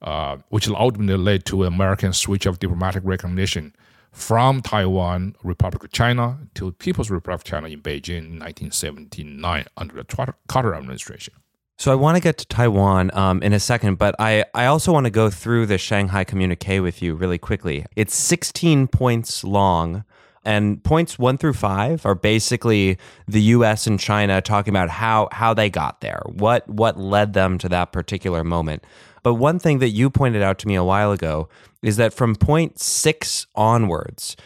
uh, 0.01 0.37
which 0.49 0.67
ultimately 0.69 1.17
led 1.17 1.45
to 1.45 1.63
an 1.63 1.73
American 1.73 2.13
switch 2.13 2.45
of 2.45 2.59
diplomatic 2.59 3.03
recognition 3.05 3.73
from 4.11 4.61
Taiwan, 4.61 5.35
Republic 5.43 5.83
of 5.83 5.91
China, 5.91 6.37
to 6.53 6.71
People's 6.73 7.09
Republic 7.09 7.41
of 7.41 7.43
China 7.43 7.67
in 7.67 7.81
Beijing 7.81 8.19
in 8.19 8.39
1979 8.39 9.65
under 9.75 9.95
the 9.95 10.35
Carter 10.47 10.73
administration. 10.73 11.33
So 11.77 11.91
I 11.91 11.95
want 11.95 12.15
to 12.15 12.21
get 12.21 12.37
to 12.37 12.47
Taiwan 12.47 13.11
um, 13.13 13.43
in 13.43 13.51
a 13.51 13.59
second, 13.59 13.97
but 13.97 14.15
I, 14.17 14.45
I 14.53 14.67
also 14.67 14.93
want 14.93 15.05
to 15.05 15.09
go 15.09 15.29
through 15.29 15.65
the 15.65 15.77
Shanghai 15.77 16.23
communique 16.23 16.79
with 16.79 17.01
you 17.01 17.15
really 17.15 17.37
quickly. 17.37 17.85
It's 17.97 18.15
16 18.15 18.87
points 18.87 19.43
long. 19.43 20.05
and 20.45 20.81
points 20.83 21.19
one 21.19 21.37
through 21.37 21.53
five 21.53 22.05
are 22.05 22.15
basically 22.15 22.97
the 23.27 23.41
U.S. 23.41 23.87
and 23.87 23.99
China 23.99 24.41
talking 24.41 24.71
about 24.71 24.89
how 24.89 25.27
how 25.31 25.53
they 25.53 25.69
got 25.69 26.01
there, 26.01 26.21
what 26.27 26.69
what 26.69 26.97
led 26.97 27.33
them 27.33 27.57
to 27.57 27.69
that 27.69 27.91
particular 27.91 28.43
moment. 28.43 28.85
But 29.25 29.33
one 29.33 29.57
thing 29.57 29.79
that 29.79 29.89
you 29.89 30.11
pointed 30.11 30.43
out 30.43 30.59
to 30.59 30.67
me 30.67 30.75
a 30.75 30.83
while 30.83 31.11
ago 31.11 31.49
is 31.81 31.97
that 31.97 32.13
from 32.13 32.35
point 32.35 32.77
six 32.79 33.47
onwards, 33.55 34.37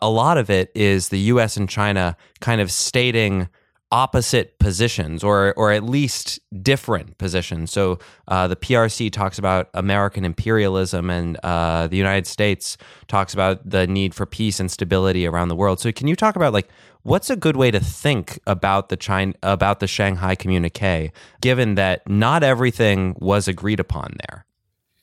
a 0.00 0.10
lot 0.10 0.36
of 0.38 0.50
it 0.50 0.72
is 0.74 1.10
the 1.10 1.20
U.S. 1.20 1.56
and 1.56 1.68
China 1.68 2.16
kind 2.40 2.60
of 2.60 2.72
stating 2.72 3.48
opposite 3.92 4.58
positions 4.58 5.22
or 5.22 5.54
or 5.54 5.70
at 5.70 5.84
least 5.84 6.40
different 6.64 7.16
positions. 7.18 7.70
So 7.70 8.00
uh, 8.26 8.48
the 8.48 8.56
PRC 8.56 9.12
talks 9.12 9.38
about 9.38 9.70
American 9.72 10.24
imperialism, 10.24 11.10
and 11.10 11.38
uh, 11.44 11.86
the 11.86 11.96
United 11.96 12.26
States 12.26 12.76
talks 13.06 13.32
about 13.32 13.70
the 13.70 13.86
need 13.86 14.16
for 14.16 14.26
peace 14.26 14.58
and 14.58 14.68
stability 14.68 15.28
around 15.28 15.46
the 15.46 15.56
world. 15.56 15.78
So 15.78 15.92
can 15.92 16.08
you 16.08 16.16
talk 16.16 16.34
about 16.34 16.52
like 16.52 16.68
what's 17.02 17.30
a 17.30 17.36
good 17.36 17.56
way 17.56 17.70
to 17.70 17.80
think 17.80 18.38
about 18.46 18.88
the 18.88 18.96
China 18.96 19.34
about 19.42 19.80
the 19.80 19.86
Shanghai 19.86 20.34
Communique, 20.34 21.12
given 21.40 21.74
that 21.76 22.08
not 22.08 22.42
everything 22.42 23.16
was 23.18 23.48
agreed 23.48 23.80
upon 23.80 24.16
there? 24.28 24.44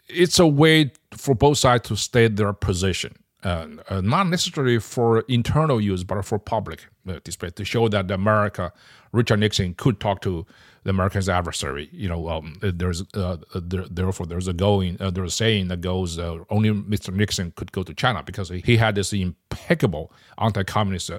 It's 0.07 0.39
a 0.39 0.47
way 0.47 0.91
for 1.15 1.33
both 1.33 1.57
sides 1.57 1.87
to 1.89 1.95
state 1.95 2.35
their 2.35 2.53
position. 2.53 3.15
Uh, 3.43 3.67
not 4.01 4.27
necessarily 4.27 4.79
for 4.79 5.19
internal 5.27 5.79
use, 5.79 6.03
but 6.03 6.25
for 6.25 6.39
public 6.39 6.87
uh, 7.07 7.19
display 7.23 7.51
to 7.51 7.63
show 7.63 7.87
that 7.87 8.09
America, 8.09 8.73
Richard 9.11 9.37
Nixon 9.39 9.75
could 9.75 9.99
talk 9.99 10.21
to 10.21 10.47
the 10.85 10.91
American's 10.91 11.27
adversary. 11.27 11.89
You 11.91 12.07
know, 12.07 12.29
um, 12.29 12.57
there's 12.61 13.03
uh, 13.15 13.37
there, 13.53 13.85
therefore 13.89 14.27
there's 14.27 14.47
a 14.47 14.53
going, 14.53 14.97
uh, 15.01 15.11
there's 15.11 15.33
a 15.33 15.35
saying 15.35 15.67
that 15.67 15.81
goes 15.81 16.17
uh, 16.17 16.37
only 16.49 16.69
Mr. 16.69 17.13
Nixon 17.13 17.51
could 17.55 17.71
go 17.71 17.83
to 17.83 17.93
China 17.93 18.23
because 18.23 18.49
he 18.49 18.77
had 18.77 18.95
this 18.95 19.11
impeccable 19.11 20.13
anti-communist 20.37 21.11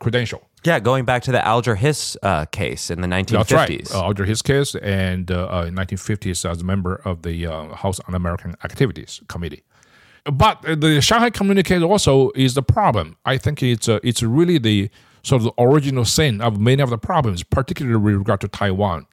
credential. 0.00 0.42
Yeah, 0.64 0.80
going 0.80 1.04
back 1.04 1.22
to 1.22 1.32
the 1.32 1.44
Alger 1.46 1.76
Hiss 1.76 2.16
case 2.50 2.90
in 2.90 3.00
the 3.00 3.06
1950s. 3.06 3.30
That's 3.30 3.52
right, 3.52 3.90
Alger 3.94 4.24
Hiss 4.24 4.42
case, 4.42 4.74
and 4.74 5.30
in 5.30 5.36
1950s 5.36 6.48
as 6.50 6.60
a 6.60 6.64
member 6.64 6.96
of 7.04 7.22
the 7.22 7.44
House 7.76 8.00
Un-American 8.08 8.56
Activities 8.64 9.22
Committee 9.28 9.62
but 10.32 10.60
the 10.62 11.00
Shanghai 11.00 11.30
communique 11.30 11.80
also 11.80 12.30
is 12.34 12.54
the 12.54 12.62
problem. 12.62 13.16
I 13.24 13.38
think 13.38 13.62
it's 13.62 13.88
uh, 13.88 14.00
it's 14.02 14.22
really 14.22 14.58
the 14.58 14.90
of 15.32 15.42
the 15.42 15.52
original 15.58 16.04
sin 16.04 16.40
of 16.40 16.60
many 16.60 16.82
of 16.82 16.90
the 16.90 16.98
problems, 16.98 17.42
particularly 17.42 17.98
with 17.98 18.14
regard 18.14 18.40
to 18.42 18.48
Taiwan. 18.48 19.06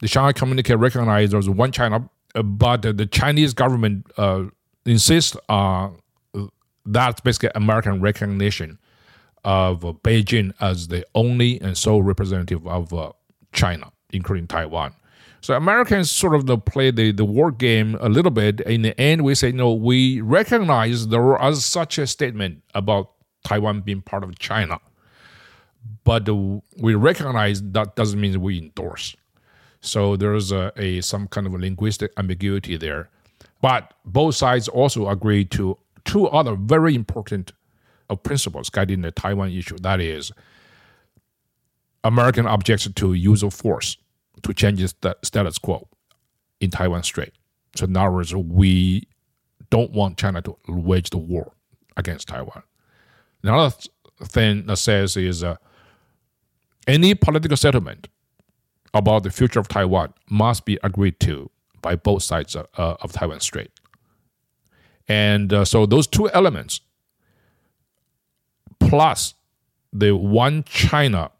The 0.00 0.08
Shanghai 0.08 0.32
communique 0.32 0.74
recognized 0.74 1.32
there's 1.32 1.48
one 1.48 1.72
China, 1.72 2.08
uh, 2.34 2.42
but 2.42 2.82
the 2.82 3.06
Chinese 3.06 3.54
government 3.54 4.06
uh, 4.16 4.44
insists 4.86 5.36
on 5.48 5.98
that's 6.86 7.20
basically 7.20 7.50
American 7.54 8.00
recognition 8.00 8.78
of 9.44 9.80
Beijing 10.02 10.52
as 10.60 10.88
the 10.88 11.06
only 11.14 11.60
and 11.60 11.76
sole 11.76 12.02
representative 12.02 12.66
of 12.66 12.92
uh, 12.92 13.12
China, 13.52 13.92
including 14.10 14.46
Taiwan. 14.46 14.94
So 15.40 15.54
Americans 15.54 16.10
sort 16.10 16.34
of 16.34 16.46
the, 16.46 16.58
play 16.58 16.90
the, 16.90 17.12
the 17.12 17.24
war 17.24 17.52
game 17.52 17.96
a 18.00 18.08
little 18.08 18.30
bit. 18.30 18.60
In 18.60 18.82
the 18.82 18.98
end, 19.00 19.22
we 19.22 19.34
say, 19.34 19.52
no, 19.52 19.72
we 19.72 20.20
recognize 20.20 21.08
there 21.08 21.22
was 21.22 21.64
such 21.64 21.98
a 21.98 22.06
statement 22.06 22.62
about 22.74 23.12
Taiwan 23.44 23.82
being 23.82 24.02
part 24.02 24.24
of 24.24 24.36
China. 24.38 24.80
But 26.04 26.28
we 26.78 26.94
recognize 26.94 27.62
that 27.62 27.96
doesn't 27.96 28.20
mean 28.20 28.40
we 28.40 28.58
endorse. 28.58 29.14
So 29.80 30.16
there's 30.16 30.52
a, 30.52 30.72
a 30.76 31.00
some 31.00 31.28
kind 31.28 31.46
of 31.46 31.52
linguistic 31.54 32.12
ambiguity 32.16 32.76
there. 32.76 33.10
But 33.60 33.94
both 34.04 34.34
sides 34.34 34.68
also 34.68 35.08
agree 35.08 35.44
to 35.46 35.78
two 36.04 36.26
other 36.28 36.54
very 36.54 36.94
important 36.94 37.52
uh, 38.08 38.16
principles 38.16 38.70
guiding 38.70 39.02
the 39.02 39.10
Taiwan 39.10 39.50
issue. 39.50 39.76
That 39.78 40.00
is, 40.00 40.32
American 42.04 42.46
objects 42.46 42.88
to 42.90 43.12
use 43.12 43.42
of 43.42 43.52
force 43.52 43.96
to 44.42 44.54
change 44.54 44.80
the 45.00 45.16
status 45.22 45.58
quo 45.58 45.88
in 46.60 46.70
Taiwan 46.70 47.02
Strait. 47.02 47.32
So 47.76 47.84
in 47.84 47.96
other 47.96 48.10
words, 48.10 48.34
we 48.34 49.06
don't 49.70 49.92
want 49.92 50.16
China 50.16 50.40
to 50.42 50.56
wage 50.68 51.10
the 51.10 51.18
war 51.18 51.52
against 51.96 52.28
Taiwan. 52.28 52.62
Another 53.42 53.74
thing 54.24 54.66
that 54.66 54.78
says 54.78 55.16
is 55.16 55.44
uh, 55.44 55.56
any 56.88 57.14
political 57.14 57.56
settlement 57.56 58.08
about 58.94 59.22
the 59.22 59.30
future 59.30 59.60
of 59.60 59.68
Taiwan 59.68 60.14
must 60.30 60.64
be 60.64 60.78
agreed 60.82 61.20
to 61.20 61.50
by 61.82 61.94
both 61.94 62.22
sides 62.22 62.56
of, 62.56 62.66
uh, 62.76 62.96
of 63.00 63.12
Taiwan 63.12 63.40
Strait. 63.40 63.70
And 65.06 65.52
uh, 65.52 65.64
so 65.64 65.86
those 65.86 66.06
two 66.06 66.28
elements, 66.30 66.80
plus 68.80 69.34
the 69.92 70.16
one 70.16 70.64
China 70.64 71.30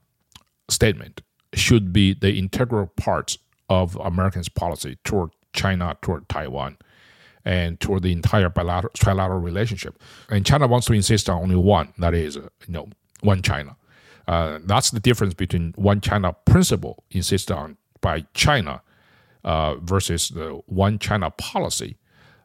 statement, 0.69 1.23
should 1.55 1.93
be 1.93 2.15
the 2.15 2.39
integral 2.39 2.87
parts 2.87 3.39
of 3.71 3.97
Americans' 3.97 4.49
policy 4.49 4.99
toward 5.03 5.31
China, 5.55 5.97
toward 6.03 6.29
Taiwan, 6.29 6.77
and 7.45 7.81
toward 7.81 8.03
the 8.03 8.13
entire 8.13 8.51
bilateral 8.51 8.93
trilateral 8.95 9.43
relationship. 9.43 9.99
And 10.29 10.45
China 10.45 10.67
wants 10.67 10.87
to 10.89 10.93
insist 10.93 11.29
on 11.31 11.43
only 11.43 11.57
one, 11.57 11.93
that 11.99 12.15
is, 12.15 12.37
you 12.37 12.51
know, 12.69 12.89
one 13.21 13.41
China. 13.43 13.77
Uh, 14.29 14.59
that's 14.65 14.91
the 14.91 15.01
difference 15.01 15.33
between 15.33 15.73
one 15.77 16.03
China 16.03 16.35
principle 16.45 17.03
insisted 17.11 17.55
on 17.55 17.79
by 18.03 18.27
China 18.35 18.83
uh, 19.43 19.77
versus 19.77 20.29
the 20.29 20.61
one 20.67 20.99
China 20.99 21.31
policy 21.31 21.97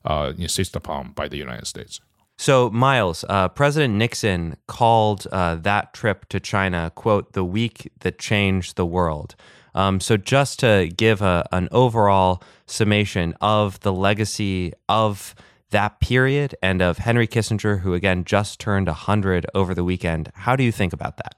uh, 0.06 0.32
insisted 0.38 0.78
upon 0.78 1.12
by 1.12 1.28
the 1.28 1.38
United 1.38 1.68
States. 1.68 2.00
So, 2.38 2.70
Miles, 2.72 3.24
uh, 3.30 3.50
President 3.50 3.94
Nixon 3.96 4.58
called 4.68 5.28
uh, 5.32 5.56
that 5.56 5.94
trip 5.94 6.28
to 6.30 6.40
China, 6.40 6.92
quote, 6.96 7.34
the 7.34 7.44
week 7.44 7.92
that 8.00 8.18
changed 8.18 8.76
the 8.76 8.86
world. 8.86 9.36
Um, 9.76 10.00
so, 10.00 10.18
just 10.18 10.60
to 10.60 10.90
give 10.96 11.22
a, 11.22 11.46
an 11.52 11.68
overall 11.72 12.42
summation 12.66 13.36
of 13.40 13.80
the 13.82 13.94
legacy 13.94 14.74
of 14.90 15.36
that 15.70 16.00
period 16.00 16.56
and 16.62 16.82
of 16.82 17.00
Henry 17.00 17.28
Kissinger, 17.28 17.82
who 17.82 17.94
again 17.94 18.24
just 18.24 18.60
turned 18.60 18.88
100 18.88 19.46
over 19.54 19.76
the 19.76 19.84
weekend, 19.84 20.32
how 20.34 20.56
do 20.56 20.64
you 20.64 20.72
think 20.72 20.94
about 20.94 21.18
that? 21.18 21.36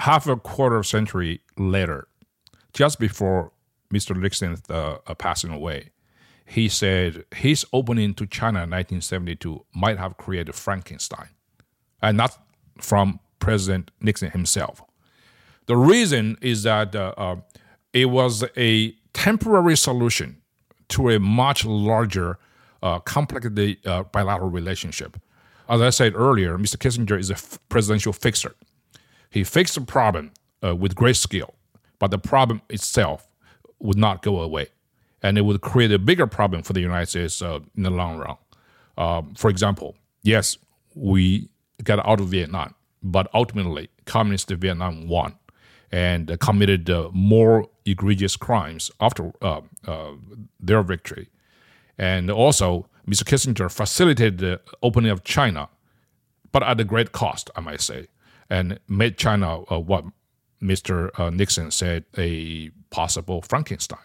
Half 0.00 0.26
a 0.26 0.36
quarter 0.36 0.76
of 0.76 0.86
century 0.86 1.42
later, 1.58 2.08
just 2.72 2.98
before 2.98 3.52
Mr. 3.92 4.16
Nixon 4.16 4.56
uh, 4.68 4.96
passing 5.18 5.50
away, 5.50 5.90
he 6.46 6.68
said 6.68 7.24
his 7.34 7.66
opening 7.72 8.14
to 8.14 8.26
China 8.26 8.64
in 8.64 8.70
1972 8.70 9.64
might 9.74 9.98
have 9.98 10.16
created 10.16 10.54
Frankenstein, 10.54 11.28
and 12.02 12.16
not 12.16 12.36
from 12.78 13.20
President 13.40 13.90
Nixon 14.00 14.30
himself. 14.30 14.82
The 15.66 15.76
reason 15.76 16.36
is 16.40 16.62
that 16.64 16.96
uh, 16.96 17.14
uh, 17.16 17.36
it 17.92 18.06
was 18.06 18.42
a 18.56 18.92
temporary 19.12 19.76
solution 19.76 20.40
to 20.88 21.10
a 21.10 21.20
much 21.20 21.64
larger, 21.64 22.38
uh, 22.82 22.98
complicated 23.00 23.86
uh, 23.86 24.04
bilateral 24.04 24.50
relationship. 24.50 25.20
As 25.68 25.80
I 25.80 25.90
said 25.90 26.14
earlier, 26.16 26.58
Mr. 26.58 26.76
Kissinger 26.76 27.18
is 27.18 27.30
a 27.30 27.34
f- 27.34 27.58
presidential 27.68 28.12
fixer. 28.12 28.54
He 29.30 29.44
fixed 29.44 29.74
the 29.76 29.80
problem 29.82 30.32
uh, 30.64 30.74
with 30.74 30.94
great 30.94 31.16
skill, 31.16 31.54
but 31.98 32.10
the 32.10 32.18
problem 32.18 32.62
itself 32.68 33.28
would 33.78 33.96
not 33.96 34.22
go 34.22 34.40
away 34.40 34.68
and 35.22 35.38
it 35.38 35.42
would 35.42 35.60
create 35.60 35.92
a 35.92 35.98
bigger 35.98 36.26
problem 36.26 36.62
for 36.62 36.72
the 36.72 36.80
United 36.80 37.06
States 37.06 37.42
uh, 37.42 37.60
in 37.76 37.82
the 37.82 37.90
long 37.90 38.18
run. 38.18 38.36
Um, 38.96 39.34
for 39.34 39.50
example, 39.50 39.96
yes, 40.22 40.56
we 40.94 41.48
got 41.84 42.04
out 42.06 42.20
of 42.20 42.28
Vietnam, 42.28 42.74
but 43.02 43.28
ultimately, 43.34 43.90
communist 44.04 44.50
Vietnam 44.50 45.08
won 45.08 45.34
and 45.92 46.38
committed 46.40 46.88
uh, 46.88 47.08
more 47.12 47.68
egregious 47.84 48.36
crimes 48.36 48.90
after 49.00 49.32
uh, 49.42 49.60
uh, 49.86 50.12
their 50.58 50.82
victory. 50.82 51.28
And 51.98 52.30
also, 52.30 52.86
Mr. 53.08 53.24
Kissinger 53.24 53.70
facilitated 53.70 54.38
the 54.38 54.60
opening 54.82 55.10
of 55.10 55.24
China, 55.24 55.68
but 56.52 56.62
at 56.62 56.80
a 56.80 56.84
great 56.84 57.12
cost, 57.12 57.50
I 57.56 57.60
might 57.60 57.80
say, 57.80 58.08
and 58.50 58.78
made 58.88 59.16
China 59.16 59.62
uh, 59.72 59.78
what 59.78 60.04
Mr. 60.62 61.32
Nixon 61.32 61.70
said 61.70 62.04
a 62.18 62.70
possible 62.90 63.40
Frankenstein. 63.42 63.98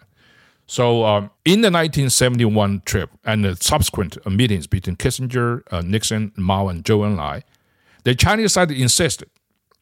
So 0.66 1.04
um, 1.04 1.30
in 1.44 1.60
the 1.60 1.70
1971 1.70 2.82
trip 2.84 3.10
and 3.24 3.44
the 3.44 3.56
subsequent 3.56 4.24
meetings 4.26 4.66
between 4.66 4.96
Kissinger, 4.96 5.62
uh, 5.70 5.82
Nixon, 5.82 6.32
Mao, 6.36 6.68
and 6.68 6.84
Zhou 6.84 7.00
Enlai, 7.06 7.42
the 8.04 8.14
Chinese 8.14 8.54
side 8.54 8.70
insisted 8.70 9.30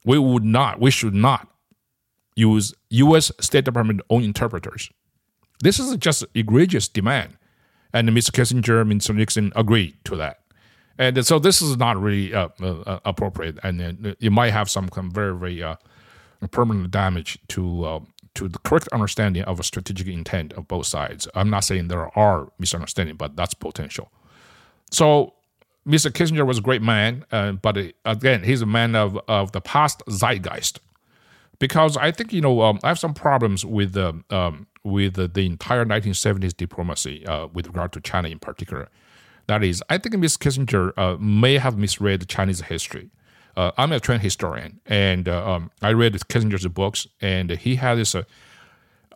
we 0.05 0.18
would 0.18 0.44
not, 0.44 0.81
we 0.81 0.90
should 0.90 1.14
not 1.14 1.48
use 2.37 2.74
U.S. 2.90 3.33
State 3.40 3.64
Department 3.64 4.03
own 4.11 4.22
interpreters. 4.22 4.90
This 5.62 5.79
is 5.79 5.96
just 5.96 6.24
egregious 6.35 6.88
demand, 6.88 7.38
and 7.92 8.09
Mr. 8.11 8.31
Kissinger, 8.31 8.83
and 8.83 8.92
Mr. 8.92 9.14
Nixon 9.14 9.53
agreed 9.57 9.96
to 10.05 10.16
that. 10.16 10.40
And 10.98 11.26
so 11.26 11.38
this 11.38 11.61
is 11.61 11.76
not 11.76 12.00
really 12.00 12.33
uh, 12.33 12.48
uh, 12.62 13.00
appropriate, 13.04 13.59
and 13.62 14.07
uh, 14.07 14.14
it 14.20 14.30
might 14.30 14.52
have 14.52 14.70
some 14.70 14.88
kind 14.88 15.09
of 15.09 15.12
very, 15.12 15.37
very 15.37 15.62
uh, 15.62 15.76
permanent 16.50 16.90
damage 16.90 17.38
to 17.48 17.85
uh, 17.85 18.00
to 18.35 18.48
the 18.48 18.59
correct 18.61 18.88
understanding 18.92 19.42
of 19.44 19.59
a 19.59 19.62
strategic 19.62 20.07
intent 20.07 20.52
of 20.52 20.68
both 20.68 20.87
sides. 20.87 21.28
I'm 21.35 21.50
not 21.50 21.64
saying 21.64 21.88
there 21.88 22.16
are 22.16 22.48
misunderstandings, 22.59 23.16
but 23.16 23.37
that's 23.37 23.54
potential. 23.54 24.11
So 24.90 25.35
Mr. 25.87 26.11
Kissinger 26.11 26.46
was 26.46 26.59
a 26.59 26.62
great 26.62 26.83
man, 26.83 27.24
uh, 27.30 27.52
but 27.52 27.76
uh, 27.76 27.83
again, 28.04 28.42
he's 28.42 28.62
a 28.62 28.66
man 28.66 28.94
of, 28.94 29.18
of 29.28 29.52
the 29.52 29.61
past 29.61 30.02
zeitgeist. 30.09 30.80
Because 31.61 31.96
I 31.96 32.11
think 32.11 32.33
you 32.33 32.40
know 32.40 32.62
um, 32.62 32.80
I 32.83 32.88
have 32.88 32.98
some 32.98 33.14
problems 33.14 33.64
with 33.64 33.96
um, 33.96 34.66
with 34.83 35.14
the 35.14 35.46
entire 35.46 35.85
1970s 35.85 36.57
diplomacy 36.57 37.24
uh, 37.26 37.46
with 37.46 37.68
regard 37.68 37.92
to 37.92 38.00
China 38.00 38.28
in 38.28 38.38
particular. 38.38 38.88
That 39.46 39.62
is, 39.62 39.83
I 39.90 39.98
think 39.98 40.14
Mr. 40.16 40.38
Kissinger 40.38 40.92
uh, 40.96 41.16
may 41.18 41.59
have 41.59 41.76
misread 41.76 42.26
Chinese 42.28 42.62
history. 42.62 43.11
Uh, 43.57 43.70
I'm 43.76 43.92
a 43.92 44.00
trained 44.00 44.22
historian, 44.22 44.80
and 44.87 45.28
um, 45.28 45.70
I 45.80 45.92
read 45.92 46.14
Kissinger's 46.14 46.66
books, 46.66 47.07
and 47.20 47.50
he 47.50 47.76
had 47.76 47.96
this 47.96 48.16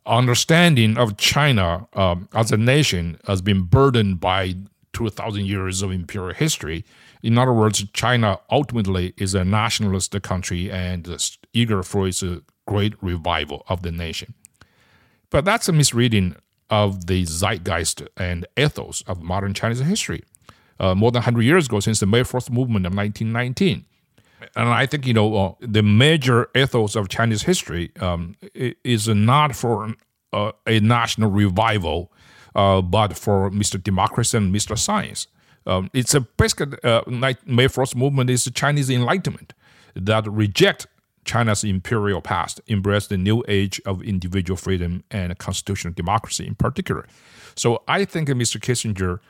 understanding 0.08 0.96
of 0.96 1.16
China 1.16 1.86
um, 1.94 2.28
as 2.34 2.50
a 2.50 2.56
nation 2.56 3.18
has 3.26 3.42
been 3.42 3.62
burdened 3.62 4.20
by 4.20 4.54
2,000 4.94 5.44
years 5.44 5.82
of 5.82 5.92
imperial 5.92 6.34
history. 6.34 6.84
In 7.22 7.36
other 7.36 7.52
words, 7.52 7.84
China 7.92 8.38
ultimately 8.50 9.12
is 9.16 9.34
a 9.34 9.44
nationalist 9.44 10.20
country 10.22 10.70
and 10.70 11.06
eager 11.52 11.82
for 11.82 12.08
its 12.08 12.24
great 12.66 12.94
revival 13.02 13.64
of 13.68 13.82
the 13.82 13.92
nation. 13.92 14.34
But 15.30 15.44
that's 15.44 15.68
a 15.68 15.72
misreading 15.72 16.36
of 16.70 17.07
the 17.07 17.24
zeitgeist 17.24 18.02
and 18.16 18.46
ethos 18.57 19.02
of 19.07 19.22
modern 19.22 19.54
Chinese 19.54 19.81
history. 19.81 20.22
Uh, 20.81 20.94
more 20.94 21.11
than 21.11 21.20
100 21.20 21.42
years 21.42 21.66
ago, 21.66 21.81
since 21.81 21.98
the 21.98 22.07
May 22.07 22.20
4th 22.20 22.50
movement 22.50 22.87
of 22.87 22.94
1919. 22.94 23.85
And 24.54 24.68
I 24.68 24.87
think, 24.87 25.07
you 25.07 25.14
know, 25.14 25.35
uh, 25.35 25.54
the 25.61 25.83
major 25.83 26.48
ethos 26.54 26.94
of 26.94 27.09
Chinese 27.09 27.42
history 27.42 27.90
um, 28.00 28.37
is 28.54 29.09
not 29.09 29.57
for 29.57 29.94
uh, 30.33 30.52
a 30.66 30.78
national 30.78 31.31
revival 31.31 32.12
uh, 32.54 32.83
but 32.83 33.16
for 33.16 33.50
Mr. 33.50 33.83
Democracy 33.83 34.37
and 34.37 34.54
Mr. 34.54 34.76
Science. 34.76 35.28
Um, 35.66 35.90
it's 35.92 36.14
a 36.14 36.20
basically 36.20 36.78
uh, 36.83 37.02
May 37.46 37.68
Fourth 37.68 37.94
movement 37.94 38.31
is 38.31 38.50
Chinese 38.54 38.90
Enlightenment 38.90 39.52
that 39.94 40.26
reject 40.31 40.87
China's 41.28 41.62
imperial 41.62 42.22
past, 42.22 42.58
embrace 42.68 43.06
the 43.06 43.18
new 43.18 43.44
age 43.48 43.82
of 43.84 44.02
individual 44.02 44.56
freedom 44.56 45.04
and 45.10 45.36
constitutional 45.36 45.92
democracy 45.92 46.46
in 46.46 46.54
particular. 46.54 47.06
So 47.54 47.82
I 47.86 48.06
think 48.06 48.30
Mr. 48.30 48.58
Kissinger 48.58 49.20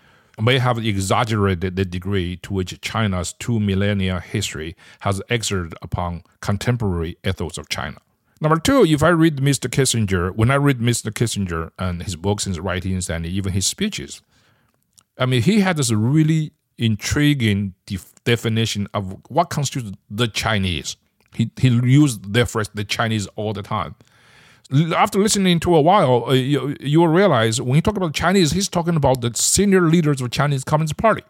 may 0.40 0.58
have 0.58 0.78
exaggerated 0.78 1.74
the 1.74 1.84
degree 1.84 2.37
to 2.37 2.54
which 2.54 2.80
China's 2.80 3.32
two 3.32 3.58
millennia 3.58 4.20
history 4.20 4.76
has 5.00 5.20
exerted 5.28 5.74
upon 5.82 6.22
contemporary 6.40 7.18
ethos 7.26 7.58
of 7.58 7.68
China. 7.68 7.98
Number 8.40 8.61
two, 8.61 8.84
if 8.84 9.02
I 9.02 9.08
read 9.08 9.38
Mr. 9.38 9.68
Kissinger, 9.68 10.30
when 10.37 10.52
I 10.52 10.54
read 10.54 10.78
Mr. 10.78 11.11
Kissinger 11.11 11.72
and 11.80 12.04
his 12.04 12.14
books 12.14 12.46
and 12.46 12.54
his 12.54 12.61
writings 12.61 13.11
and 13.11 13.26
even 13.26 13.52
his 13.52 13.66
speeches, 13.66 14.22
I 15.18 15.26
mean, 15.26 15.42
he 15.42 15.62
had 15.62 15.76
this 15.76 15.90
really 15.90 16.52
intriguing 16.78 17.74
def- 17.87 18.14
definition 18.22 18.87
of 18.94 19.16
what 19.28 19.50
constitutes 19.50 19.98
the 20.08 20.28
Chinese. 20.28 20.96
He, 21.35 21.51
he 21.57 21.69
used 21.69 22.33
the 22.33 22.47
phrase 22.47 22.71
the 22.75 22.85
Chinese 22.85 23.27
all 23.37 23.53
the 23.53 23.62
time. 23.62 23.95
After 24.95 25.19
listening 25.19 25.61
to 25.61 25.75
a 25.75 25.81
while, 25.81 26.27
uh, 26.29 26.33
you, 26.33 26.77
you 26.81 27.01
will 27.01 27.09
realize 27.09 27.61
when 27.61 27.75
he 27.75 27.81
talk 27.81 27.97
about 27.97 28.12
Chinese, 28.12 28.53
he's 28.53 28.69
talking 28.69 28.97
about 28.97 29.23
the 29.23 29.33
senior 29.35 29.83
leaders 29.83 30.21
of 30.21 30.31
Chinese 30.31 30.64
Communist 30.64 30.97
Party 30.97 31.23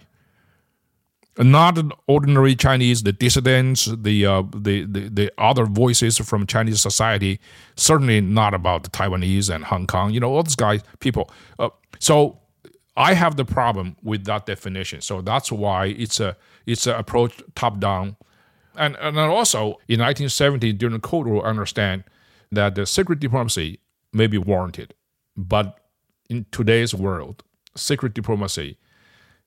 not 1.39 1.79
ordinary 2.07 2.57
Chinese, 2.57 3.03
the 3.03 3.13
dissidents, 3.13 3.87
the, 3.87 4.27
uh, 4.27 4.43
the, 4.55 4.85
the 4.85 5.09
the 5.09 5.33
other 5.39 5.67
voices 5.67 6.19
from 6.19 6.47
Chinese 6.47 6.81
society. 6.81 7.41
Certainly 7.77 8.23
not 8.23 8.55
about 8.55 8.83
the 8.83 8.91
Taiwanese 8.91 9.55
and 9.55 9.65
Hong 9.65 9.87
Kong. 9.87 10.13
You 10.13 10.21
know, 10.21 10.33
all 10.33 10.43
these 10.43 10.57
guys, 10.57 10.83
people. 11.01 11.31
Uh, 11.59 11.71
so 12.01 12.41
I 12.97 13.15
have 13.15 13.37
the 13.37 13.45
problem 13.45 13.97
with 14.03 14.25
that 14.25 14.47
definition. 14.47 15.01
So 15.01 15.21
that's 15.21 15.53
why 15.53 15.87
it's 15.87 16.19
a 16.21 16.37
it's 16.67 16.87
an 16.87 16.97
approach 16.97 17.41
top 17.55 17.79
down, 17.79 18.17
and 18.79 18.97
and 19.01 19.19
also 19.19 19.79
in 19.89 20.01
1970 20.01 20.73
during 20.75 20.95
the 20.95 21.01
Cold 21.01 21.27
War, 21.27 21.47
I 21.47 21.51
understand 21.51 22.05
that 22.51 22.75
the 22.75 22.87
secret 22.87 23.21
diplomacy 23.21 23.81
may 24.13 24.27
be 24.27 24.39
warranted, 24.39 24.95
but 25.37 25.79
in 26.31 26.47
today's 26.51 26.95
world, 26.95 27.43
secret 27.77 28.15
diplomacy 28.15 28.79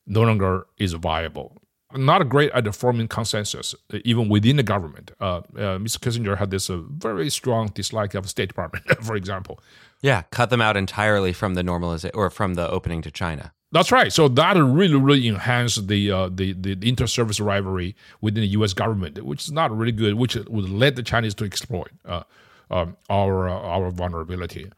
no 0.05 0.21
longer 0.21 0.67
is 0.77 0.93
viable 0.93 1.61
not 1.95 2.27
great 2.29 2.51
at 2.51 2.73
forming 2.75 3.07
consensus, 3.07 3.75
uh, 3.93 3.99
even 4.03 4.29
within 4.29 4.57
the 4.57 4.63
government. 4.63 5.11
Uh, 5.19 5.25
uh, 5.25 5.77
Mr. 5.77 5.99
Kissinger 5.99 6.37
had 6.37 6.51
this 6.51 6.69
uh, 6.69 6.81
very 6.89 7.29
strong 7.29 7.67
dislike 7.67 8.13
of 8.13 8.29
State 8.29 8.49
Department, 8.49 8.85
for 9.03 9.15
example. 9.15 9.59
Yeah, 10.01 10.23
cut 10.31 10.49
them 10.49 10.61
out 10.61 10.77
entirely 10.77 11.33
from 11.33 11.53
the 11.53 11.63
normalization 11.63 12.11
or 12.13 12.29
from 12.29 12.55
the 12.55 12.69
opening 12.69 13.01
to 13.03 13.11
China. 13.11 13.53
That's 13.73 13.91
right. 13.91 14.11
So 14.11 14.27
that 14.27 14.57
really, 14.57 14.95
really 14.95 15.27
enhanced 15.27 15.87
the, 15.87 16.11
uh, 16.11 16.29
the, 16.29 16.53
the 16.53 16.77
inter-service 16.81 17.39
rivalry 17.39 17.95
within 18.19 18.41
the 18.41 18.49
U.S. 18.49 18.73
government, 18.73 19.23
which 19.23 19.43
is 19.43 19.51
not 19.51 19.75
really 19.75 19.93
good, 19.93 20.15
which 20.15 20.35
would 20.35 20.69
lead 20.69 20.97
the 20.97 21.03
Chinese 21.03 21.33
to 21.35 21.45
exploit 21.45 21.91
uh, 22.05 22.23
um, 22.69 22.97
our 23.09 23.47
our 23.47 23.89
vulnerability. 23.91 24.69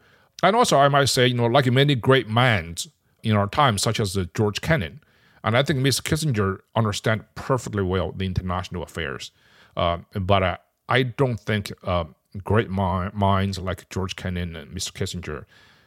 And 0.42 0.54
also, 0.54 0.78
I 0.78 0.88
might 0.88 1.06
say, 1.06 1.26
you 1.26 1.34
know, 1.34 1.46
like 1.46 1.66
many 1.72 1.94
great 1.94 2.28
minds 2.28 2.88
in 3.22 3.34
our 3.34 3.48
time, 3.48 3.78
such 3.78 3.98
as 3.98 4.16
George 4.34 4.60
Kennan, 4.60 5.00
and 5.42 5.56
I 5.56 5.62
think 5.62 5.80
Mr. 5.80 6.02
Kissinger 6.02 6.60
understands 6.76 7.24
perfectly 7.34 7.82
well 7.82 8.12
the 8.12 8.26
international 8.26 8.82
affairs. 8.82 9.30
Uh, 9.76 9.98
but 10.14 10.42
uh, 10.42 10.56
I 10.88 11.02
don't 11.02 11.40
think 11.40 11.72
uh, 11.82 12.04
great 12.44 12.70
mi- 12.70 13.10
minds 13.12 13.58
like 13.58 13.88
George 13.90 14.16
Kennan 14.16 14.54
and 14.54 14.70
Mr. 14.70 14.92
Kissinger 14.92 15.44